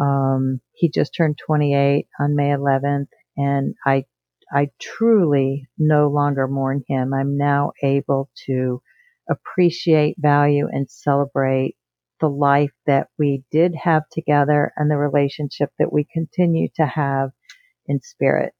[0.00, 4.04] Um, he just turned 28 on May 11th, and I,
[4.52, 7.14] I truly no longer mourn him.
[7.14, 8.82] I'm now able to
[9.30, 11.76] appreciate, value, and celebrate
[12.20, 17.30] the life that we did have together and the relationship that we continue to have
[17.86, 18.52] in spirit.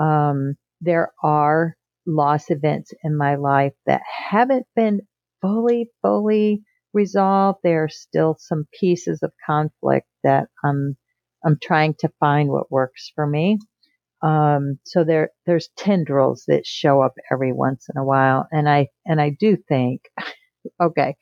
[0.00, 5.00] Um, there are loss events in my life that haven't been
[5.42, 7.58] fully, fully resolved.
[7.62, 10.96] There are still some pieces of conflict that I'm
[11.44, 13.58] I'm trying to find what works for me.
[14.22, 18.88] Um, so there there's tendrils that show up every once in a while, and I
[19.06, 20.02] and I do think,
[20.80, 21.16] okay,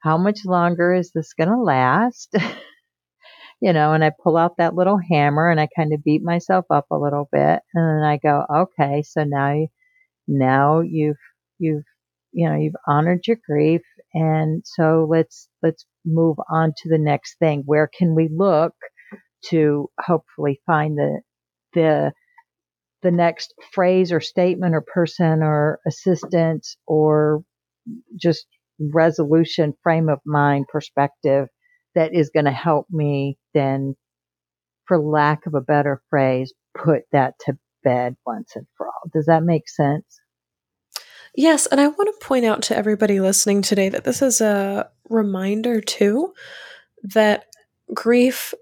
[0.00, 2.34] how much longer is this going to last?
[3.60, 6.64] you know, and I pull out that little hammer and I kind of beat myself
[6.70, 9.66] up a little bit, and then I go, okay, so now
[10.28, 11.16] now you've
[11.58, 11.84] you've
[12.32, 13.80] you know you've honored your grief
[14.14, 18.74] and so let's let's move on to the next thing where can we look
[19.44, 21.20] to hopefully find the
[21.74, 22.12] the
[23.02, 27.42] the next phrase or statement or person or assistant or
[28.20, 28.46] just
[28.78, 31.48] resolution frame of mind perspective
[31.94, 33.94] that is going to help me then
[34.86, 39.26] for lack of a better phrase put that to bed once and for all does
[39.26, 40.20] that make sense
[41.34, 44.90] Yes, and I want to point out to everybody listening today that this is a
[45.08, 46.32] reminder too
[47.04, 47.44] that
[47.94, 48.54] grief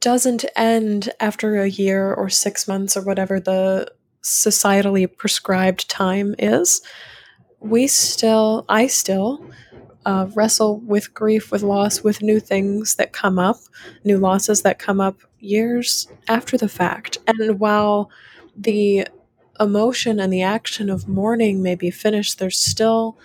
[0.00, 3.90] doesn't end after a year or 6 months or whatever the
[4.22, 6.82] societally prescribed time is.
[7.60, 9.44] We still I still
[10.06, 13.56] uh, wrestle with grief, with loss, with new things that come up,
[14.04, 17.18] new losses that come up years after the fact.
[17.26, 18.10] And while
[18.56, 19.08] the
[19.60, 23.18] emotion and the action of mourning may be finished, there's still,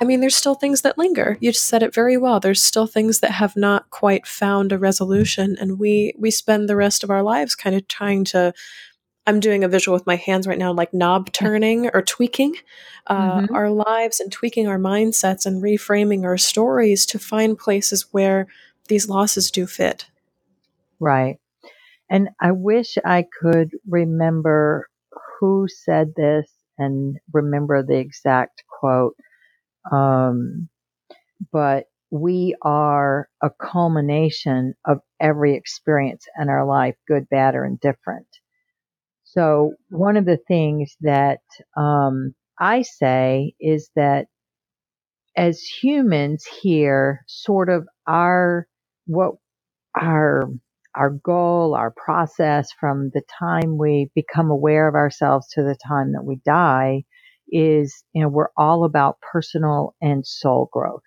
[0.00, 1.36] I mean, there's still things that linger.
[1.40, 2.40] You said it very well.
[2.40, 6.76] There's still things that have not quite found a resolution, and we we spend the
[6.76, 8.54] rest of our lives kind of trying to.
[9.26, 12.56] I'm doing a visual with my hands right now, like knob turning or tweaking
[13.06, 13.54] uh, mm-hmm.
[13.54, 18.46] our lives and tweaking our mindsets and reframing our stories to find places where
[18.88, 20.06] these losses do fit.
[20.98, 21.38] Right.
[22.08, 24.88] And I wish I could remember
[25.38, 29.16] who said this and remember the exact quote.
[29.90, 30.68] Um,
[31.52, 38.26] but we are a culmination of every experience in our life, good, bad, or indifferent.
[39.34, 41.40] So one of the things that
[41.76, 44.26] um, I say is that
[45.36, 48.66] as humans here, sort of our
[49.06, 49.32] what
[50.00, 50.48] our
[50.94, 56.12] our goal, our process from the time we become aware of ourselves to the time
[56.12, 57.04] that we die
[57.50, 61.02] is, you know, we're all about personal and soul growth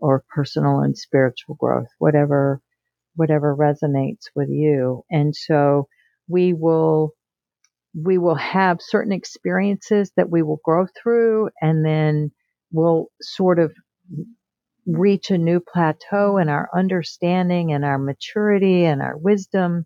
[0.00, 2.60] or personal and spiritual growth, whatever,
[3.16, 5.04] whatever resonates with you.
[5.10, 5.88] And so
[6.28, 7.12] we will,
[8.04, 12.30] we will have certain experiences that we will grow through and then
[12.70, 13.72] we'll sort of
[14.86, 19.84] reach a new plateau in our understanding and our maturity and our wisdom.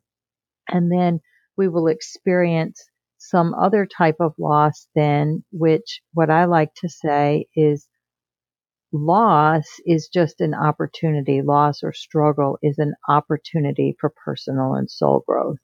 [0.68, 1.20] And then
[1.56, 2.82] we will experience
[3.18, 7.88] some other type of loss then, which what I like to say is
[8.92, 11.40] loss is just an opportunity.
[11.42, 15.58] Loss or struggle is an opportunity for personal and soul growth.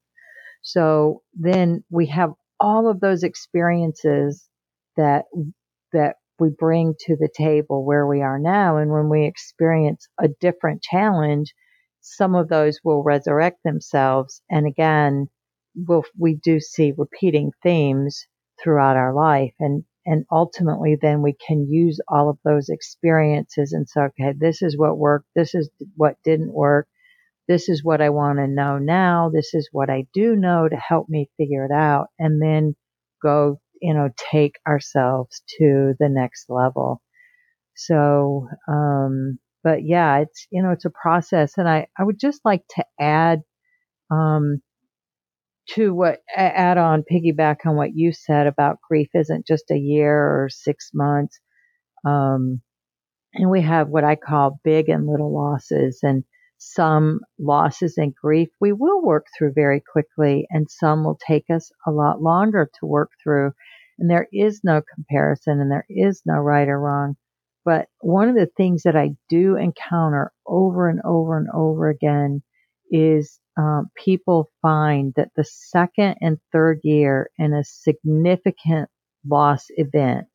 [0.69, 4.51] So then we have all of those experiences
[4.99, 5.25] that,
[5.95, 8.77] that we bring to the table where we are now.
[8.77, 11.55] And when we experience a different challenge,
[12.03, 14.43] some of those will resurrect themselves.
[14.51, 15.29] And again,
[15.75, 18.27] we'll, we do see repeating themes
[18.63, 19.55] throughout our life.
[19.59, 24.61] And, and ultimately then we can use all of those experiences and say, okay, this
[24.61, 25.29] is what worked.
[25.35, 26.89] This is what didn't work.
[27.49, 29.31] This is what I want to know now.
[29.33, 32.09] This is what I do know to help me figure it out.
[32.19, 32.77] And then
[33.23, 37.03] go you know, take ourselves to the next level.
[37.77, 41.55] So, um, but yeah, it's, you know, it's a process.
[41.57, 43.41] And I, I would just like to add,
[44.11, 44.61] um,
[45.71, 50.17] to what, add on, piggyback on what you said about grief isn't just a year
[50.17, 51.39] or six months.
[52.07, 52.63] Um,
[53.35, 56.25] and we have what I call big and little losses and,
[56.59, 61.71] some losses and grief we will work through very quickly and some will take us
[61.87, 63.53] a lot longer to work through.
[63.99, 67.17] And there is no comparison and there is no right or wrong.
[67.65, 72.43] But one of the things that I do encounter over and over and over again
[72.91, 78.89] is um, people find that the second and third year in a significant
[79.29, 80.29] loss event,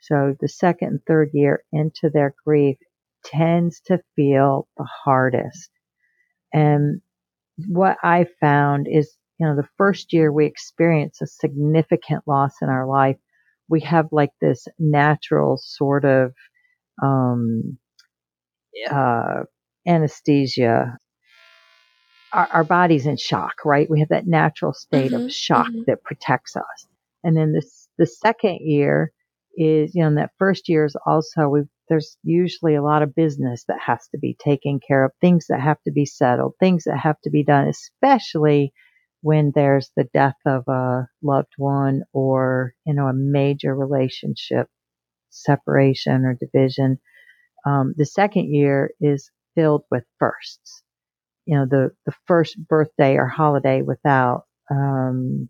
[0.00, 2.76] so the second and third year into their grief,
[3.26, 5.70] tends to feel the hardest.
[6.52, 7.00] And
[7.68, 12.68] what I found is, you know, the first year we experience a significant loss in
[12.68, 13.16] our life,
[13.68, 16.32] we have like this natural sort of,
[17.02, 17.78] um,
[18.90, 19.42] uh,
[19.86, 20.98] anesthesia.
[22.32, 23.88] Our, our, body's in shock, right?
[23.88, 25.82] We have that natural state mm-hmm, of shock mm-hmm.
[25.86, 26.86] that protects us.
[27.24, 29.12] And then this, the second year
[29.56, 33.14] is, you know, in that first year is also we've there's usually a lot of
[33.14, 36.84] business that has to be taken care of, things that have to be settled, things
[36.84, 38.72] that have to be done, especially
[39.22, 44.68] when there's the death of a loved one or, you know, a major relationship
[45.30, 46.98] separation or division.
[47.64, 50.82] Um, the second year is filled with firsts.
[51.46, 55.48] You know, the, the first birthday or holiday without, um,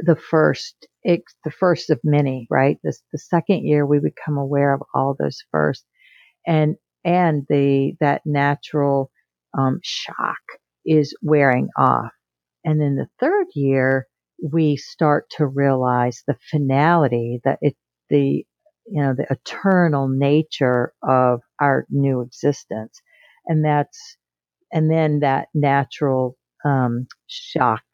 [0.00, 2.78] the first it's the first of many, right?
[2.84, 5.84] This the second year we become aware of all those first,
[6.46, 9.10] and and the that natural
[9.58, 10.40] um, shock
[10.86, 12.12] is wearing off,
[12.64, 14.06] and then the third year
[14.52, 17.76] we start to realize the finality that it
[18.10, 18.44] the
[18.86, 23.00] you know the eternal nature of our new existence,
[23.46, 24.16] and that's
[24.72, 27.84] and then that natural um, shock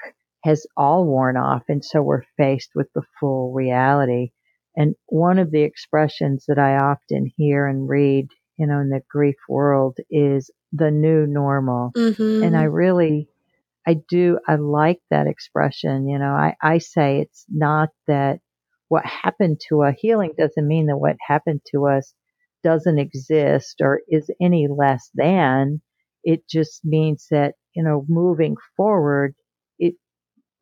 [0.44, 1.62] has all worn off.
[1.68, 4.30] And so we're faced with the full reality.
[4.76, 9.02] And one of the expressions that I often hear and read, you know, in the
[9.10, 11.92] grief world is the new normal.
[11.96, 12.44] Mm-hmm.
[12.44, 13.28] And I really,
[13.86, 16.08] I do, I like that expression.
[16.08, 18.40] You know, I, I say it's not that
[18.88, 22.14] what happened to a healing doesn't mean that what happened to us
[22.62, 25.80] doesn't exist or is any less than.
[26.22, 29.34] It just means that, you know, moving forward,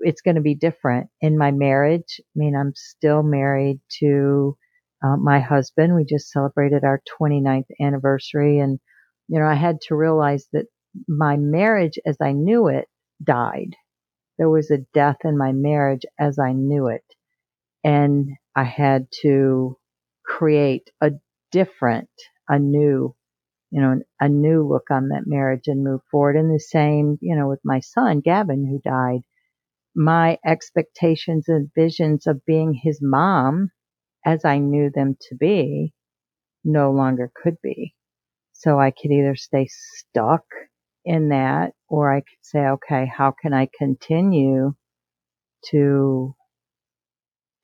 [0.00, 2.20] it's going to be different in my marriage.
[2.20, 4.56] I mean, I'm still married to
[5.04, 5.94] uh, my husband.
[5.94, 8.58] We just celebrated our 29th anniversary.
[8.60, 8.78] And,
[9.28, 10.66] you know, I had to realize that
[11.08, 12.86] my marriage as I knew it
[13.22, 13.76] died.
[14.38, 17.04] There was a death in my marriage as I knew it.
[17.84, 19.76] And I had to
[20.24, 21.12] create a
[21.52, 22.10] different,
[22.48, 23.14] a new,
[23.70, 26.36] you know, a new look on that marriage and move forward.
[26.36, 29.20] And the same, you know, with my son, Gavin, who died
[29.98, 33.68] my expectations and visions of being his mom
[34.24, 35.92] as I knew them to be
[36.64, 37.96] no longer could be.
[38.52, 40.44] So I could either stay stuck
[41.04, 44.74] in that or I could say, okay, how can I continue
[45.70, 46.34] to,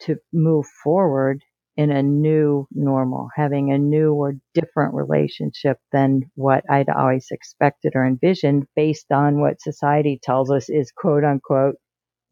[0.01, 1.41] to move forward
[1.77, 7.93] in a new normal, having a new or different relationship than what I'd always expected
[7.95, 11.77] or envisioned based on what society tells us is quote unquote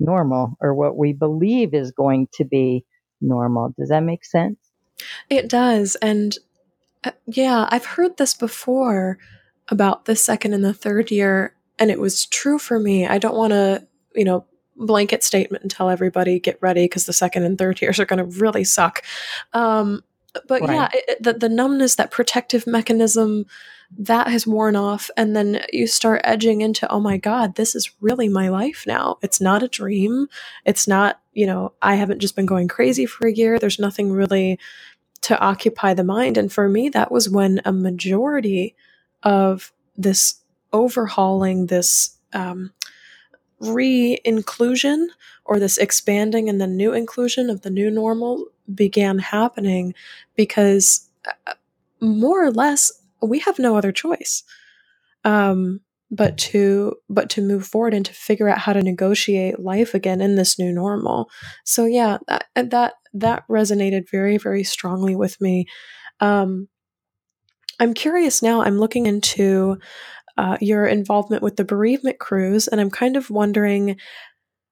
[0.03, 2.85] normal or what we believe is going to be
[3.21, 3.75] normal.
[3.79, 4.59] Does that make sense?
[5.31, 5.97] It does.
[5.97, 6.37] And
[7.05, 9.19] uh, yeah, I've heard this before
[9.69, 13.07] about the second and the third year, and it was true for me.
[13.07, 14.45] I don't want to, you know,
[14.77, 18.19] blanket statement and tell everybody get ready because the second and third years are going
[18.19, 19.03] to really suck.
[19.53, 20.03] Um,
[20.49, 20.71] but right.
[20.71, 23.47] yeah, it, the the numbness, that protective mechanism,
[23.99, 27.91] that has worn off, and then you start edging into, oh my god, this is
[28.01, 29.19] really my life now.
[29.23, 30.29] It's not a dream.
[30.65, 33.59] It's not, you know, I haven't just been going crazy for a year.
[33.59, 34.59] There's nothing really
[35.23, 38.75] to occupy the mind, and for me, that was when a majority
[39.23, 40.41] of this
[40.73, 42.73] overhauling, this um,
[43.63, 45.11] re inclusion
[45.45, 49.95] or this expanding and the new inclusion of the new normal began happening
[50.37, 51.09] because
[51.47, 51.55] uh,
[52.01, 54.43] more or less we have no other choice.
[55.25, 59.95] Um, but to but to move forward and to figure out how to negotiate life
[59.95, 61.31] again in this new normal.
[61.65, 65.67] So yeah that that, that resonated very very strongly with me.
[66.21, 66.69] Um,
[67.81, 69.79] i'm curious now i'm looking into
[70.37, 73.97] uh, your involvement with the bereavement cruise, and I'm kind of wondering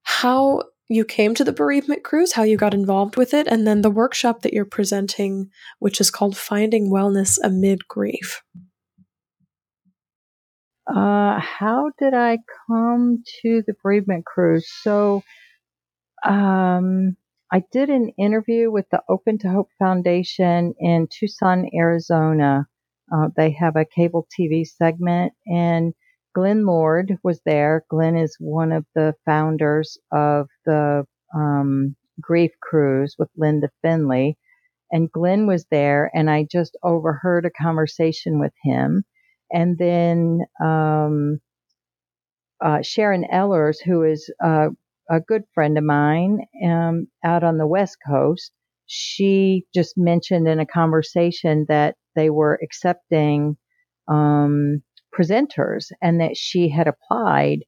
[0.02, 3.82] how you came to the bereavement cruise, how you got involved with it, and then
[3.82, 8.42] the workshop that you're presenting, which is called Finding Wellness Amid Grief.
[10.88, 14.68] Uh, how did I come to the bereavement cruise?
[14.82, 15.22] So,
[16.26, 17.16] um,
[17.52, 22.66] I did an interview with the Open to Hope Foundation in Tucson, Arizona
[23.12, 25.94] uh, they have a cable TV segment, and
[26.34, 27.84] Glenn Lord was there.
[27.90, 34.38] Glenn is one of the founders of the um, Grief Cruise with Linda Finley.
[34.92, 39.04] And Glenn was there, and I just overheard a conversation with him.
[39.52, 41.40] And then um,
[42.64, 44.68] uh, Sharon Ellers, who is uh,
[45.10, 48.52] a good friend of mine um, out on the West Coast,
[48.86, 53.56] she just mentioned in a conversation that they were accepting
[54.08, 54.82] um,
[55.16, 57.60] presenters and that she had applied.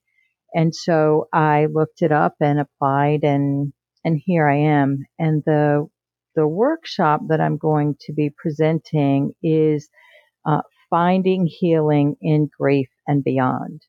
[0.54, 3.72] And so I looked it up and applied and,
[4.04, 5.04] and here I am.
[5.18, 5.88] And the,
[6.34, 9.88] the workshop that I'm going to be presenting is
[10.46, 13.82] uh, finding healing in grief and beyond.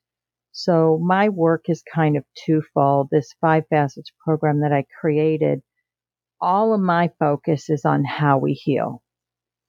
[0.52, 3.08] So my work is kind of twofold.
[3.10, 5.62] This five facets program that I created,
[6.40, 9.02] all of my focus is on how we heal.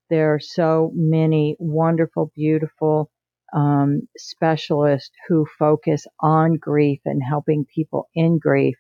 [0.10, 3.10] There are so many wonderful, beautiful
[3.56, 8.76] um, specialists who focus on grief and helping people in grief.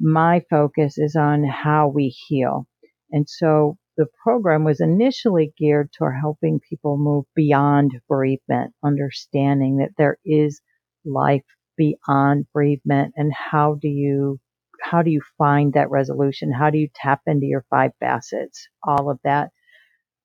[0.00, 2.66] My focus is on how we heal.
[3.10, 9.92] And so the program was initially geared toward helping people move beyond bereavement, understanding that
[9.98, 10.62] there is
[11.04, 11.44] life
[11.76, 14.38] beyond bereavement and how do you
[14.82, 16.50] how do you find that resolution?
[16.50, 18.66] How do you tap into your five facets?
[18.82, 19.50] All of that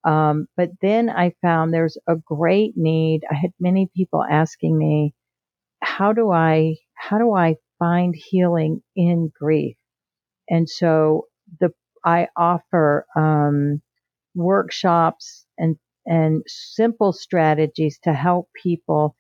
[0.07, 3.23] um, but then I found there's a great need.
[3.29, 5.13] I had many people asking me,
[5.81, 9.75] how do I, how do I find healing in grief?
[10.49, 11.25] And so
[11.59, 11.71] the,
[12.05, 13.81] I offer, um,
[14.33, 19.15] workshops and, and simple strategies to help people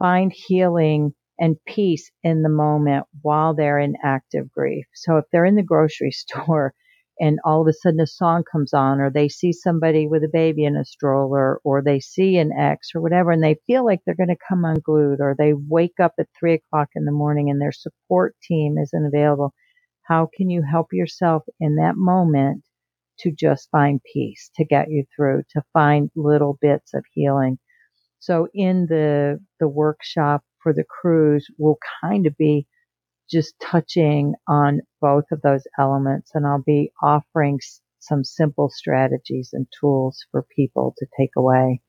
[0.00, 4.86] find healing and peace in the moment while they're in active grief.
[4.94, 6.74] So if they're in the grocery store
[7.20, 10.30] and all of a sudden a song comes on or they see somebody with a
[10.32, 14.00] baby in a stroller or they see an ex or whatever and they feel like
[14.04, 17.50] they're going to come unglued or they wake up at three o'clock in the morning
[17.50, 19.54] and their support team isn't available.
[20.02, 22.64] How can you help yourself in that moment
[23.20, 27.58] to just find peace, to get you through, to find little bits of healing?
[28.20, 32.66] So in the, the workshop for the cruise will kind of be
[33.32, 37.58] just touching on both of those elements and I'll be offering
[38.00, 41.80] some simple strategies and tools for people to take away.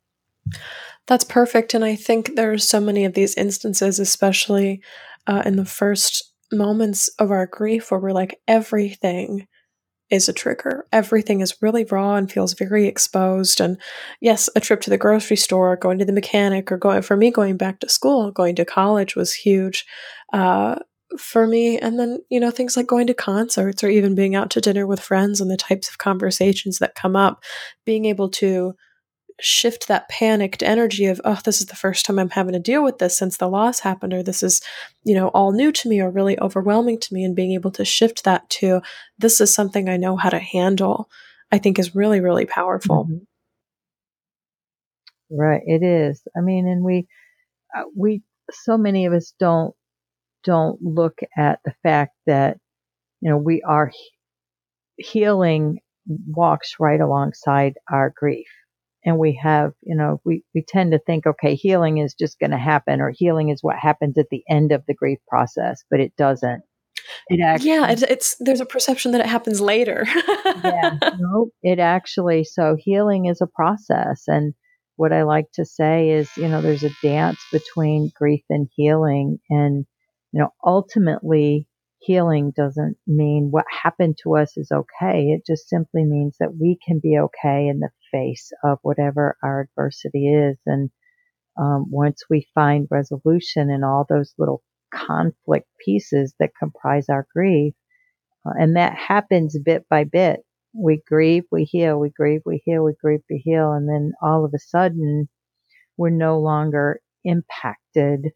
[1.07, 1.73] That's perfect.
[1.73, 4.81] And I think there are so many of these instances, especially
[5.27, 9.47] uh, in the first moments of our grief, where we're like, everything
[10.09, 10.85] is a trigger.
[10.91, 13.59] Everything is really raw and feels very exposed.
[13.59, 13.81] And
[14.21, 17.31] yes, a trip to the grocery store, going to the mechanic, or going, for me,
[17.31, 19.85] going back to school, going to college was huge.
[20.31, 20.75] Uh,
[21.18, 21.78] for me.
[21.78, 24.88] And then, you know, things like going to concerts or even being out to dinner
[24.88, 27.43] with friends and the types of conversations that come up,
[27.86, 28.74] being able to
[29.41, 32.84] shift that panicked energy of oh this is the first time i'm having to deal
[32.84, 34.61] with this since the loss happened or this is
[35.03, 37.84] you know all new to me or really overwhelming to me and being able to
[37.84, 38.80] shift that to
[39.18, 41.09] this is something i know how to handle
[41.51, 43.24] i think is really really powerful mm-hmm.
[45.36, 47.07] right it is i mean and we
[47.76, 49.74] uh, we so many of us don't
[50.43, 52.57] don't look at the fact that
[53.21, 53.91] you know we are
[54.97, 55.79] healing
[56.27, 58.47] walks right alongside our grief
[59.05, 62.51] and we have, you know, we, we tend to think, okay, healing is just going
[62.51, 65.99] to happen or healing is what happens at the end of the grief process, but
[65.99, 66.63] it doesn't.
[67.27, 70.05] It actually, yeah, it's, it's there's a perception that it happens later.
[70.63, 74.23] yeah, no, it actually, so healing is a process.
[74.27, 74.53] And
[74.95, 79.39] what I like to say is, you know, there's a dance between grief and healing.
[79.49, 79.85] And,
[80.34, 81.67] you know, ultimately,
[81.99, 85.27] healing doesn't mean what happened to us is okay.
[85.27, 89.61] It just simply means that we can be okay in the face of whatever our
[89.61, 90.57] adversity is.
[90.65, 90.89] And
[91.57, 94.63] um, once we find resolution in all those little
[94.93, 97.75] conflict pieces that comprise our grief,
[98.45, 100.41] uh, and that happens bit by bit.
[100.75, 104.43] We grieve, we heal, we grieve, we heal, we grieve, we heal, and then all
[104.43, 105.29] of a sudden,
[105.95, 108.31] we're no longer impacted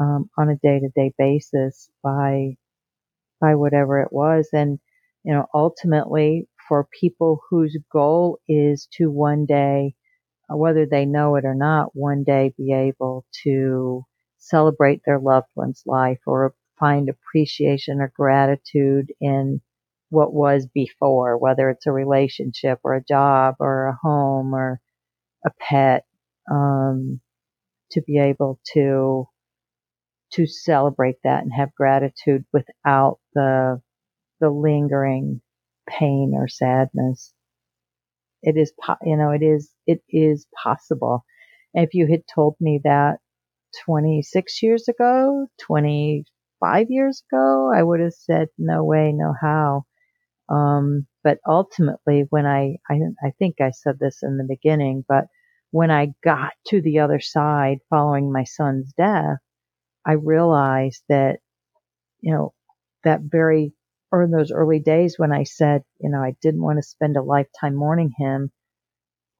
[0.00, 2.56] um, on a day-to-day basis by
[3.40, 4.48] by whatever it was.
[4.52, 4.78] And,
[5.24, 9.94] you know, ultimately for people whose goal is to one day,
[10.52, 14.04] uh, whether they know it or not, one day be able to
[14.38, 19.60] celebrate their loved one's life or find appreciation or gratitude in
[20.10, 24.80] what was before, whether it's a relationship or a job or a home or
[25.44, 26.04] a pet,
[26.50, 27.20] um,
[27.92, 29.28] to be able to
[30.34, 33.80] to celebrate that and have gratitude without the
[34.40, 35.40] the lingering
[35.88, 37.32] pain or sadness.
[38.42, 38.72] It is,
[39.02, 41.24] you know, it is, it is possible.
[41.74, 43.18] if you had told me that
[43.84, 49.84] 26 years ago, 25 years ago, I would have said, no way, no how.
[50.50, 55.26] Um, but ultimately, when I, I, I think I said this in the beginning, but
[55.72, 59.38] when I got to the other side following my son's death,
[60.06, 61.40] I realized that,
[62.20, 62.54] you know,
[63.04, 63.72] that very,
[64.10, 67.16] or in those early days when I said, you know, I didn't want to spend
[67.16, 68.50] a lifetime mourning him,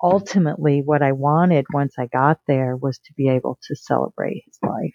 [0.03, 4.59] ultimately what I wanted once I got there was to be able to celebrate his
[4.63, 4.95] life.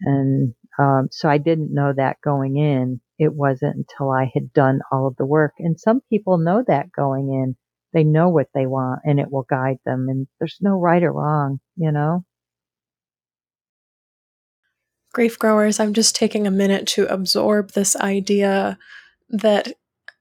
[0.00, 3.00] And um, so I didn't know that going in.
[3.18, 5.54] It wasn't until I had done all of the work.
[5.58, 7.56] And some people know that going in.
[7.92, 10.06] They know what they want and it will guide them.
[10.08, 12.24] And there's no right or wrong, you know?
[15.18, 18.78] Grief growers, I'm just taking a minute to absorb this idea
[19.30, 19.72] that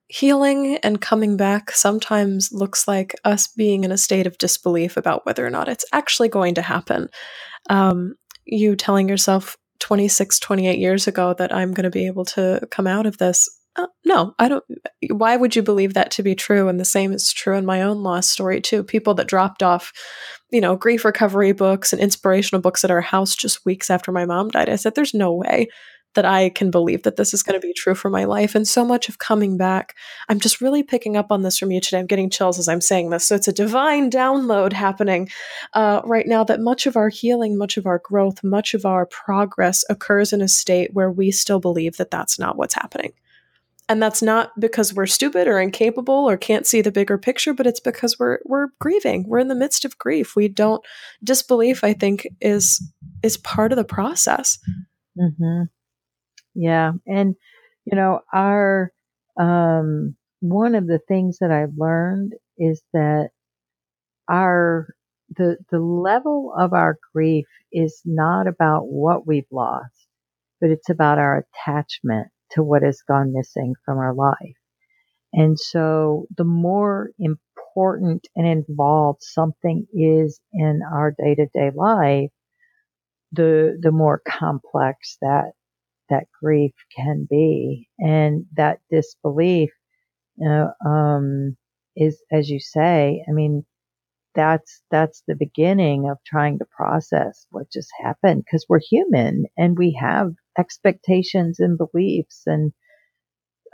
[0.07, 5.23] healing and coming back sometimes looks like us being in a state of disbelief about
[5.23, 7.09] whether or not it's actually going to happen.
[7.69, 12.67] Um, you telling yourself 26, 28 years ago that I'm going to be able to
[12.71, 14.63] come out of this uh, no, I don't.
[15.11, 16.67] Why would you believe that to be true?
[16.67, 18.83] And the same is true in my own lost story, too.
[18.83, 19.93] People that dropped off,
[20.51, 24.25] you know, grief recovery books and inspirational books at our house just weeks after my
[24.25, 24.69] mom died.
[24.69, 25.67] I said, there's no way
[26.17, 28.55] that I can believe that this is going to be true for my life.
[28.55, 29.95] And so much of coming back,
[30.29, 31.99] I'm just really picking up on this from you today.
[31.99, 33.27] I'm getting chills as I'm saying this.
[33.27, 35.29] So it's a divine download happening
[35.73, 39.05] uh, right now that much of our healing, much of our growth, much of our
[39.05, 43.13] progress occurs in a state where we still believe that that's not what's happening.
[43.89, 47.65] And that's not because we're stupid or incapable or can't see the bigger picture, but
[47.65, 49.25] it's because we're we're grieving.
[49.27, 50.35] We're in the midst of grief.
[50.35, 50.83] We don't
[51.23, 51.83] disbelief.
[51.83, 52.85] I think is
[53.23, 54.59] is part of the process.
[55.17, 55.63] Mm-hmm.
[56.55, 57.35] Yeah, and
[57.85, 58.91] you know, our
[59.39, 63.29] um, one of the things that I've learned is that
[64.29, 64.87] our
[65.37, 70.07] the the level of our grief is not about what we've lost,
[70.59, 74.57] but it's about our attachment to what has gone missing from our life.
[75.33, 82.31] And so the more important and involved something is in our day to day life,
[83.31, 85.51] the, the more complex that,
[86.09, 87.89] that grief can be.
[87.99, 89.69] And that disbelief,
[90.37, 91.57] you know, um,
[91.95, 93.65] is, as you say, I mean,
[94.37, 99.77] that's that's the beginning of trying to process what just happened because we're human and
[99.77, 102.73] we have expectations and beliefs and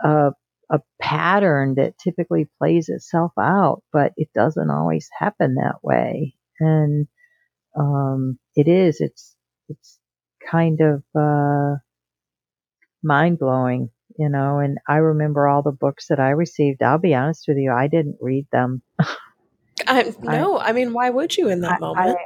[0.03, 0.32] a,
[0.72, 6.36] a pattern that typically plays itself out, but it doesn't always happen that way.
[6.59, 7.07] And
[7.78, 9.36] um, it is it's
[9.70, 9.99] it's
[10.49, 11.78] kind of uh,
[13.03, 14.59] mind blowing, you know.
[14.59, 16.84] And I remember all the books that I received.
[16.84, 18.82] I'll be honest with you, I didn't read them.
[19.88, 22.17] I, no, I, I, mean, why would you in that I, moment?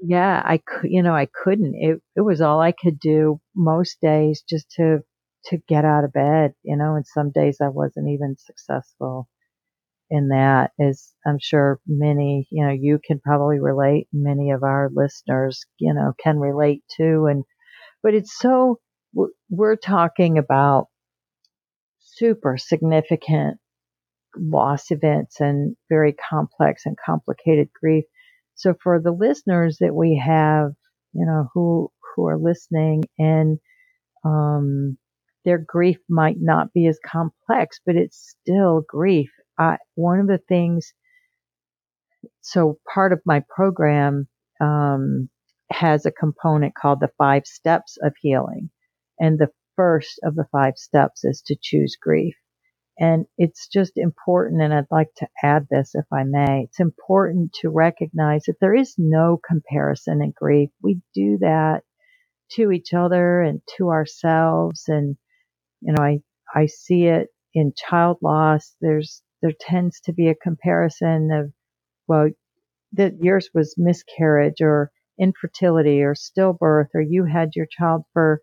[0.00, 1.74] yeah, I could, you know, I couldn't.
[1.74, 5.00] It it was all I could do most days just to
[5.46, 9.28] to get out of bed, you know, and some days I wasn't even successful
[10.10, 14.90] in that as I'm sure many, you know, you can probably relate, many of our
[14.92, 17.44] listeners, you know, can relate to and
[18.02, 18.78] but it's so
[19.48, 20.86] we're talking about
[21.98, 23.58] super significant
[24.38, 28.04] loss events and very complex and complicated grief.
[28.54, 30.72] So for the listeners that we have,
[31.12, 33.58] you know, who who are listening and
[34.24, 34.98] um,
[35.44, 39.30] their grief might not be as complex, but it's still grief.
[39.58, 40.92] I, one of the things,
[42.40, 44.26] so part of my program
[44.60, 45.28] um,
[45.70, 48.70] has a component called the five steps of healing.
[49.18, 52.34] And the first of the five steps is to choose grief.
[52.98, 56.62] And it's just important, and I'd like to add this if I may.
[56.62, 60.70] It's important to recognize that there is no comparison in grief.
[60.82, 61.82] We do that
[62.52, 64.84] to each other and to ourselves.
[64.88, 65.16] And,
[65.82, 66.20] you know, I,
[66.54, 68.74] I see it in child loss.
[68.80, 71.52] There's, there tends to be a comparison of,
[72.08, 72.30] well,
[72.92, 74.90] that yours was miscarriage or
[75.20, 78.40] infertility or stillbirth, or you had your child for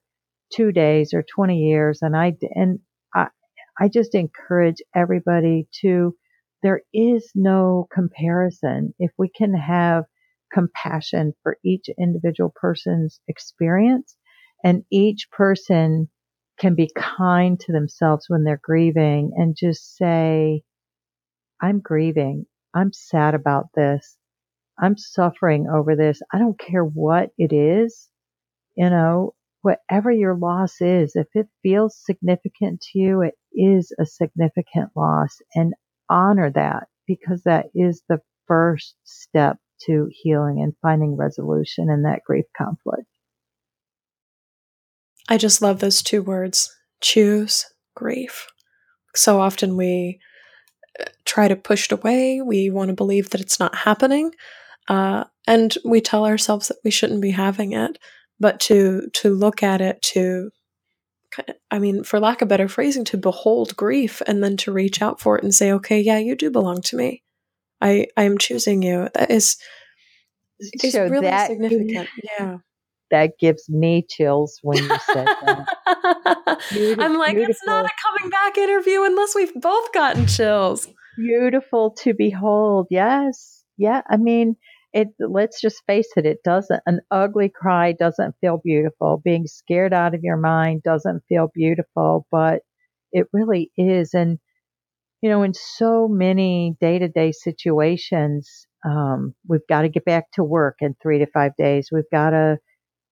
[0.51, 1.99] two days or 20 years.
[2.03, 2.79] And I, and
[3.79, 6.15] I, just encourage everybody to,
[6.61, 8.93] there is no comparison.
[8.99, 10.05] If we can have
[10.53, 14.15] compassion for each individual person's experience
[14.63, 16.09] and each person
[16.59, 20.63] can be kind to themselves when they're grieving and just say,
[21.61, 22.45] I'm grieving.
[22.73, 24.17] I'm sad about this.
[24.81, 26.21] I'm suffering over this.
[26.31, 28.09] I don't care what it is.
[28.75, 29.33] You know,
[29.63, 35.41] whatever your loss is, if it feels significant to you, it is a significant loss
[35.55, 35.73] and
[36.09, 42.19] honor that because that is the first step to healing and finding resolution in that
[42.25, 43.07] grief conflict.
[45.29, 48.47] I just love those two words choose grief.
[49.15, 50.19] So often we
[50.99, 54.31] uh, try to push it away, we want to believe that it's not happening,
[54.89, 57.97] uh, and we tell ourselves that we shouldn't be having it
[58.43, 60.51] but to to look at it to
[61.71, 65.21] I mean, for lack of better phrasing, to behold grief and then to reach out
[65.21, 67.23] for it and say, okay, yeah, you do belong to me.
[67.79, 69.07] I I am choosing you.
[69.13, 69.55] That is,
[70.59, 72.09] is so really that, significant.
[72.37, 72.57] Yeah.
[73.11, 75.67] That gives me chills when you said that.
[76.99, 77.51] I'm like, beautiful.
[77.51, 80.89] it's not a coming back interview unless we've both gotten chills.
[81.17, 82.87] Beautiful to behold.
[82.89, 83.63] Yes.
[83.77, 84.01] Yeah.
[84.09, 84.57] I mean,
[84.93, 89.21] it let's just face it it doesn't an ugly cry doesn't feel beautiful.
[89.23, 92.61] Being scared out of your mind doesn't feel beautiful but
[93.11, 94.13] it really is.
[94.13, 94.39] And
[95.21, 100.77] you know in so many day-to-day situations um, we've got to get back to work
[100.81, 101.89] in three to five days.
[101.91, 102.57] We've got to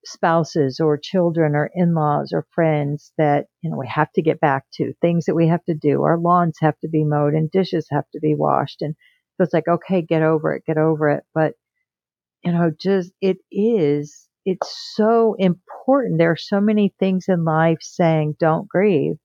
[0.06, 4.66] spouses or children or in-laws or friends that you know we have to get back
[4.74, 6.04] to things that we have to do.
[6.04, 8.96] Our lawns have to be mowed and dishes have to be washed and
[9.38, 11.24] so it's like okay get over it get over it.
[11.36, 11.54] But
[12.44, 16.18] you know, just it is, it's so important.
[16.18, 19.16] There are so many things in life saying don't grieve.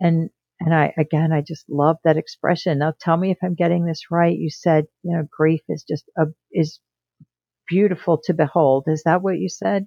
[0.00, 0.30] And,
[0.60, 2.78] and I, again, I just love that expression.
[2.78, 4.36] Now tell me if I'm getting this right.
[4.36, 6.80] You said, you know, grief is just a, is
[7.68, 8.84] beautiful to behold.
[8.86, 9.86] Is that what you said?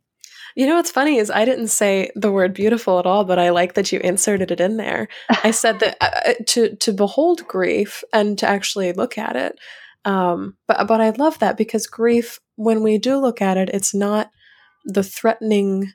[0.55, 3.49] You know what's funny is I didn't say the word beautiful at all, but I
[3.49, 5.07] like that you inserted it in there.
[5.43, 9.57] I said that uh, uh, to to behold grief and to actually look at it.
[10.05, 13.93] Um, but but I love that because grief, when we do look at it, it's
[13.93, 14.31] not
[14.85, 15.93] the threatening,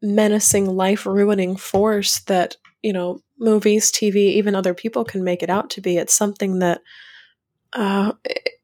[0.00, 5.50] menacing, life ruining force that you know movies, TV, even other people can make it
[5.50, 5.96] out to be.
[5.96, 6.80] It's something that,
[7.72, 8.12] uh,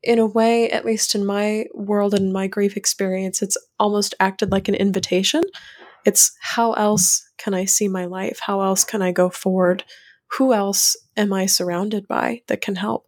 [0.03, 4.53] in a way, at least in my world and my grief experience, it's almost acted
[4.53, 5.43] like an invitation.
[6.05, 8.41] It's how else can I see my life?
[8.41, 9.85] How else can I go forward?
[10.39, 13.07] Who else am I surrounded by that can help?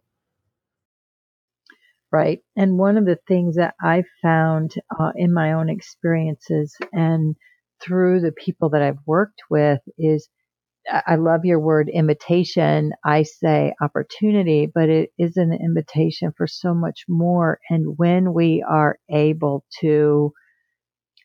[2.11, 2.39] Right?
[2.55, 7.35] And one of the things that I found uh, in my own experiences and
[7.81, 10.29] through the people that I've worked with is
[10.89, 12.93] I love your word invitation.
[13.03, 17.59] I say opportunity, but it is an invitation for so much more.
[17.69, 20.31] And when we are able to,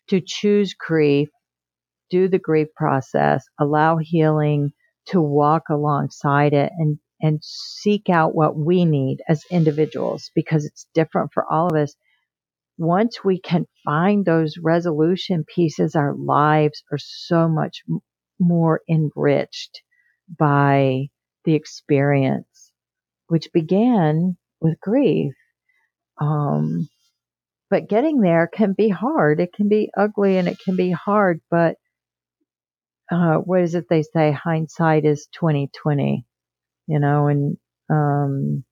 [0.08, 1.28] to choose grief,
[2.10, 4.72] do the grief process, allow healing
[5.06, 10.88] to walk alongside it and and seek out what we need as individuals because it's
[10.94, 11.94] different for all of us.
[12.78, 17.82] Once we can find those resolution pieces, our lives are so much
[18.40, 19.82] more enriched
[20.38, 21.08] by
[21.44, 22.72] the experience,
[23.28, 25.34] which began with grief.
[26.20, 26.88] Um,
[27.70, 29.40] but getting there can be hard.
[29.40, 31.76] It can be ugly and it can be hard, but
[33.10, 34.32] uh, what is it they say?
[34.32, 36.26] Hindsight is twenty twenty,
[36.88, 37.56] you know, and
[37.90, 38.64] um,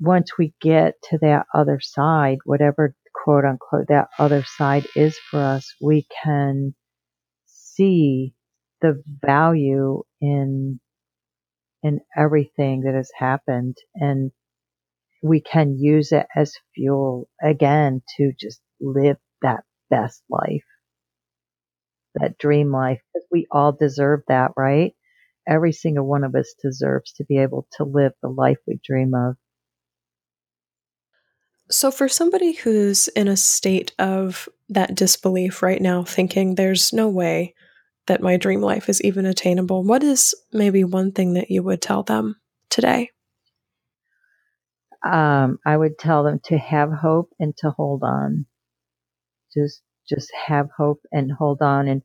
[0.00, 5.42] once we get to that other side, whatever quote unquote that other side is for
[5.42, 6.74] us, we can
[7.46, 8.34] see
[8.82, 10.80] the value in
[11.82, 14.32] in everything that has happened and
[15.22, 20.64] we can use it as fuel again to just live that best life
[22.16, 24.94] that dream life because we all deserve that right
[25.48, 29.14] every single one of us deserves to be able to live the life we dream
[29.14, 29.36] of
[31.70, 37.08] so for somebody who's in a state of that disbelief right now thinking there's no
[37.08, 37.54] way
[38.06, 41.82] that my dream life is even attainable, what is maybe one thing that you would
[41.82, 42.36] tell them
[42.70, 43.10] today?
[45.04, 48.46] Um, I would tell them to have hope and to hold on.
[49.54, 51.88] Just, just have hope and hold on.
[51.88, 52.02] And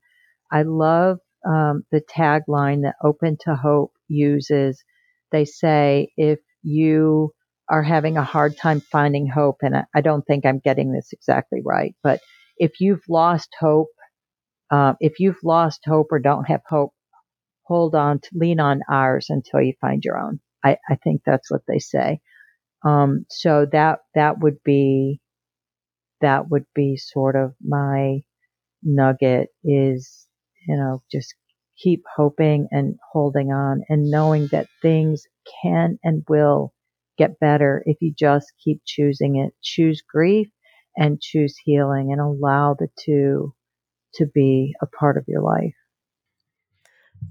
[0.52, 4.84] I love um, the tagline that Open to Hope uses.
[5.32, 7.32] They say, if you
[7.70, 11.10] are having a hard time finding hope, and I, I don't think I'm getting this
[11.14, 12.20] exactly right, but
[12.58, 13.88] if you've lost hope,
[14.70, 16.92] um, if you've lost hope or don't have hope,
[17.64, 20.40] hold on, to, lean on ours until you find your own.
[20.64, 22.20] I, I think that's what they say.
[22.86, 25.22] Um, so that that would be
[26.22, 28.22] that would be sort of my
[28.84, 30.28] nugget is
[30.68, 31.36] you know just
[31.78, 35.24] keep hoping and holding on and knowing that things
[35.64, 36.74] can and will
[37.18, 39.54] get better if you just keep choosing it.
[39.62, 40.50] Choose grief
[40.96, 43.54] and choose healing and allow the two
[44.16, 45.74] to be a part of your life.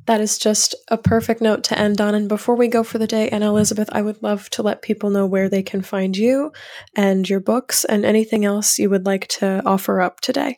[0.07, 2.15] That is just a perfect note to end on.
[2.15, 5.11] And before we go for the day, Anna Elizabeth, I would love to let people
[5.11, 6.53] know where they can find you
[6.97, 10.57] and your books and anything else you would like to offer up today.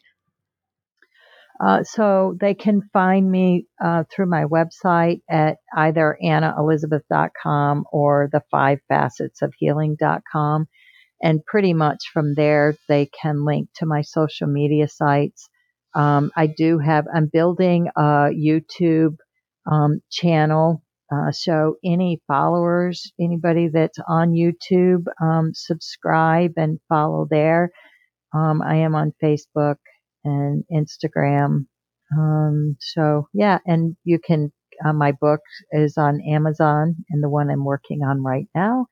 [1.64, 8.42] Uh, so they can find me uh, through my website at either annaelizabeth.com or the
[8.50, 10.66] five facets of healing.com.
[11.22, 15.48] And pretty much from there, they can link to my social media sites.
[15.94, 19.16] Um, I do have, I'm building a YouTube
[19.70, 20.82] um, channel.
[21.14, 27.70] Uh, so any followers, anybody that's on YouTube, um, subscribe and follow there.
[28.34, 29.76] Um, I am on Facebook
[30.24, 31.66] and Instagram.
[32.16, 34.52] Um, so yeah, and you can,
[34.84, 35.40] uh, my book
[35.72, 38.86] is on Amazon and the one I'm working on right now,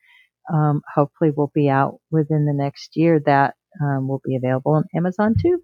[0.53, 5.35] um, hopefully will be out within the next year that, will be available on Amazon
[5.41, 5.63] too.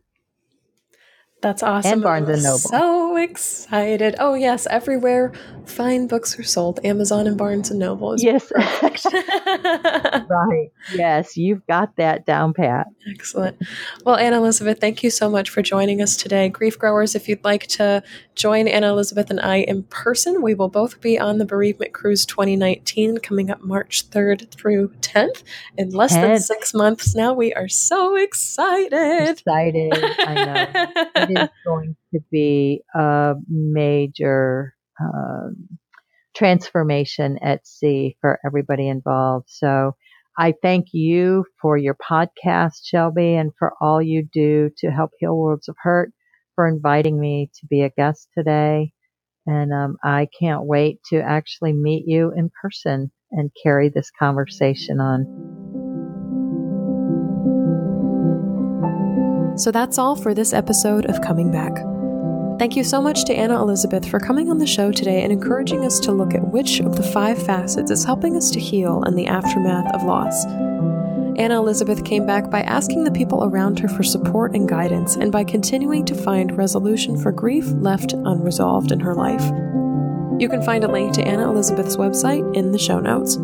[1.42, 1.92] That's awesome.
[1.92, 2.58] And Barnes and Noble.
[2.58, 4.16] So excited.
[4.18, 5.32] Oh yes, everywhere
[5.68, 6.80] fine books are sold.
[6.84, 8.50] Amazon and Barnes and Noble is yes.
[8.50, 9.04] perfect.
[10.28, 10.68] right.
[10.94, 12.86] Yes, you've got that down pat.
[13.10, 13.56] Excellent.
[14.04, 16.48] Well, Anna Elizabeth, thank you so much for joining us today.
[16.48, 18.02] Grief Growers, if you'd like to
[18.34, 22.24] join Anna Elizabeth and I in person, we will both be on the Bereavement Cruise
[22.26, 25.42] 2019 coming up March 3rd through 10th
[25.76, 26.22] in less 10th.
[26.22, 27.32] than six months now.
[27.34, 29.30] We are so excited.
[29.30, 29.92] Excited.
[29.94, 31.25] I know.
[31.28, 35.68] it is going to be a major um,
[36.36, 39.46] transformation at sea for everybody involved.
[39.48, 39.96] So
[40.38, 45.36] I thank you for your podcast, Shelby, and for all you do to help heal
[45.36, 46.12] worlds of hurt,
[46.54, 48.92] for inviting me to be a guest today.
[49.46, 55.00] And um, I can't wait to actually meet you in person and carry this conversation
[55.00, 55.65] on.
[59.56, 61.72] So that's all for this episode of Coming Back.
[62.58, 65.82] Thank you so much to Anna Elizabeth for coming on the show today and encouraging
[65.84, 69.14] us to look at which of the five facets is helping us to heal in
[69.14, 70.44] the aftermath of loss.
[71.38, 75.32] Anna Elizabeth came back by asking the people around her for support and guidance, and
[75.32, 79.44] by continuing to find resolution for grief left unresolved in her life.
[80.38, 83.38] You can find a link to Anna Elizabeth's website in the show notes.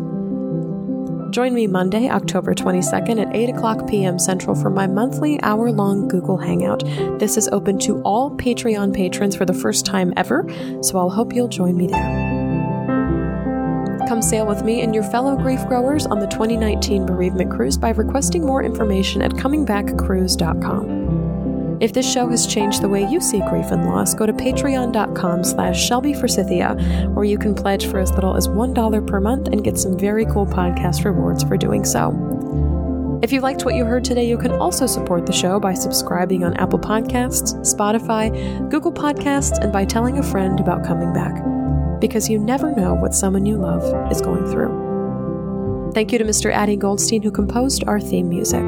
[1.33, 4.19] Join me Monday, October 22nd at 8 o'clock p.m.
[4.19, 6.83] Central for my monthly hour long Google Hangout.
[7.17, 10.45] This is open to all Patreon patrons for the first time ever,
[10.83, 12.33] so I'll hope you'll join me there.
[14.07, 17.89] Come sail with me and your fellow grief growers on the 2019 Bereavement Cruise by
[17.89, 21.02] requesting more information at comingbackcruise.com.
[21.83, 25.43] If this show has changed the way you see grief and loss, go to patreon.com
[25.43, 29.65] slash Shelby shelbyforsythia, where you can pledge for as little as $1 per month and
[29.65, 33.19] get some very cool podcast rewards for doing so.
[33.21, 36.45] If you liked what you heard today, you can also support the show by subscribing
[36.45, 41.43] on Apple Podcasts, Spotify, Google Podcasts, and by telling a friend about coming back.
[41.99, 45.91] Because you never know what someone you love is going through.
[45.93, 46.49] Thank you to Mr.
[46.49, 48.63] Addie Goldstein, who composed our theme music.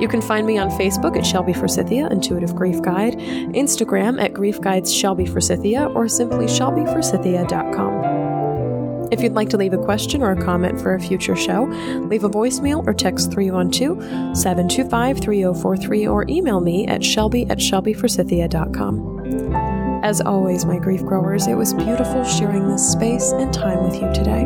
[0.00, 4.60] You can find me on Facebook at Shelby Forsythia, Intuitive Grief Guide, Instagram at Grief
[4.60, 9.12] Guides Shelby Forsythia, or simply shelbyforsythia.com.
[9.12, 11.64] If you'd like to leave a question or a comment for a future show,
[12.08, 20.00] leave a voicemail or text 312 725 3043 or email me at shelby at shelbyforsythia.com.
[20.02, 24.12] As always, my grief growers, it was beautiful sharing this space and time with you
[24.12, 24.44] today.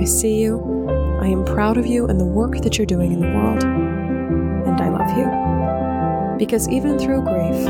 [0.00, 0.88] I see you.
[1.20, 3.87] I am proud of you and the work that you're doing in the world.
[5.16, 6.36] You.
[6.38, 7.64] Because even through grief,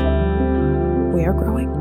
[1.13, 1.78] we are growing.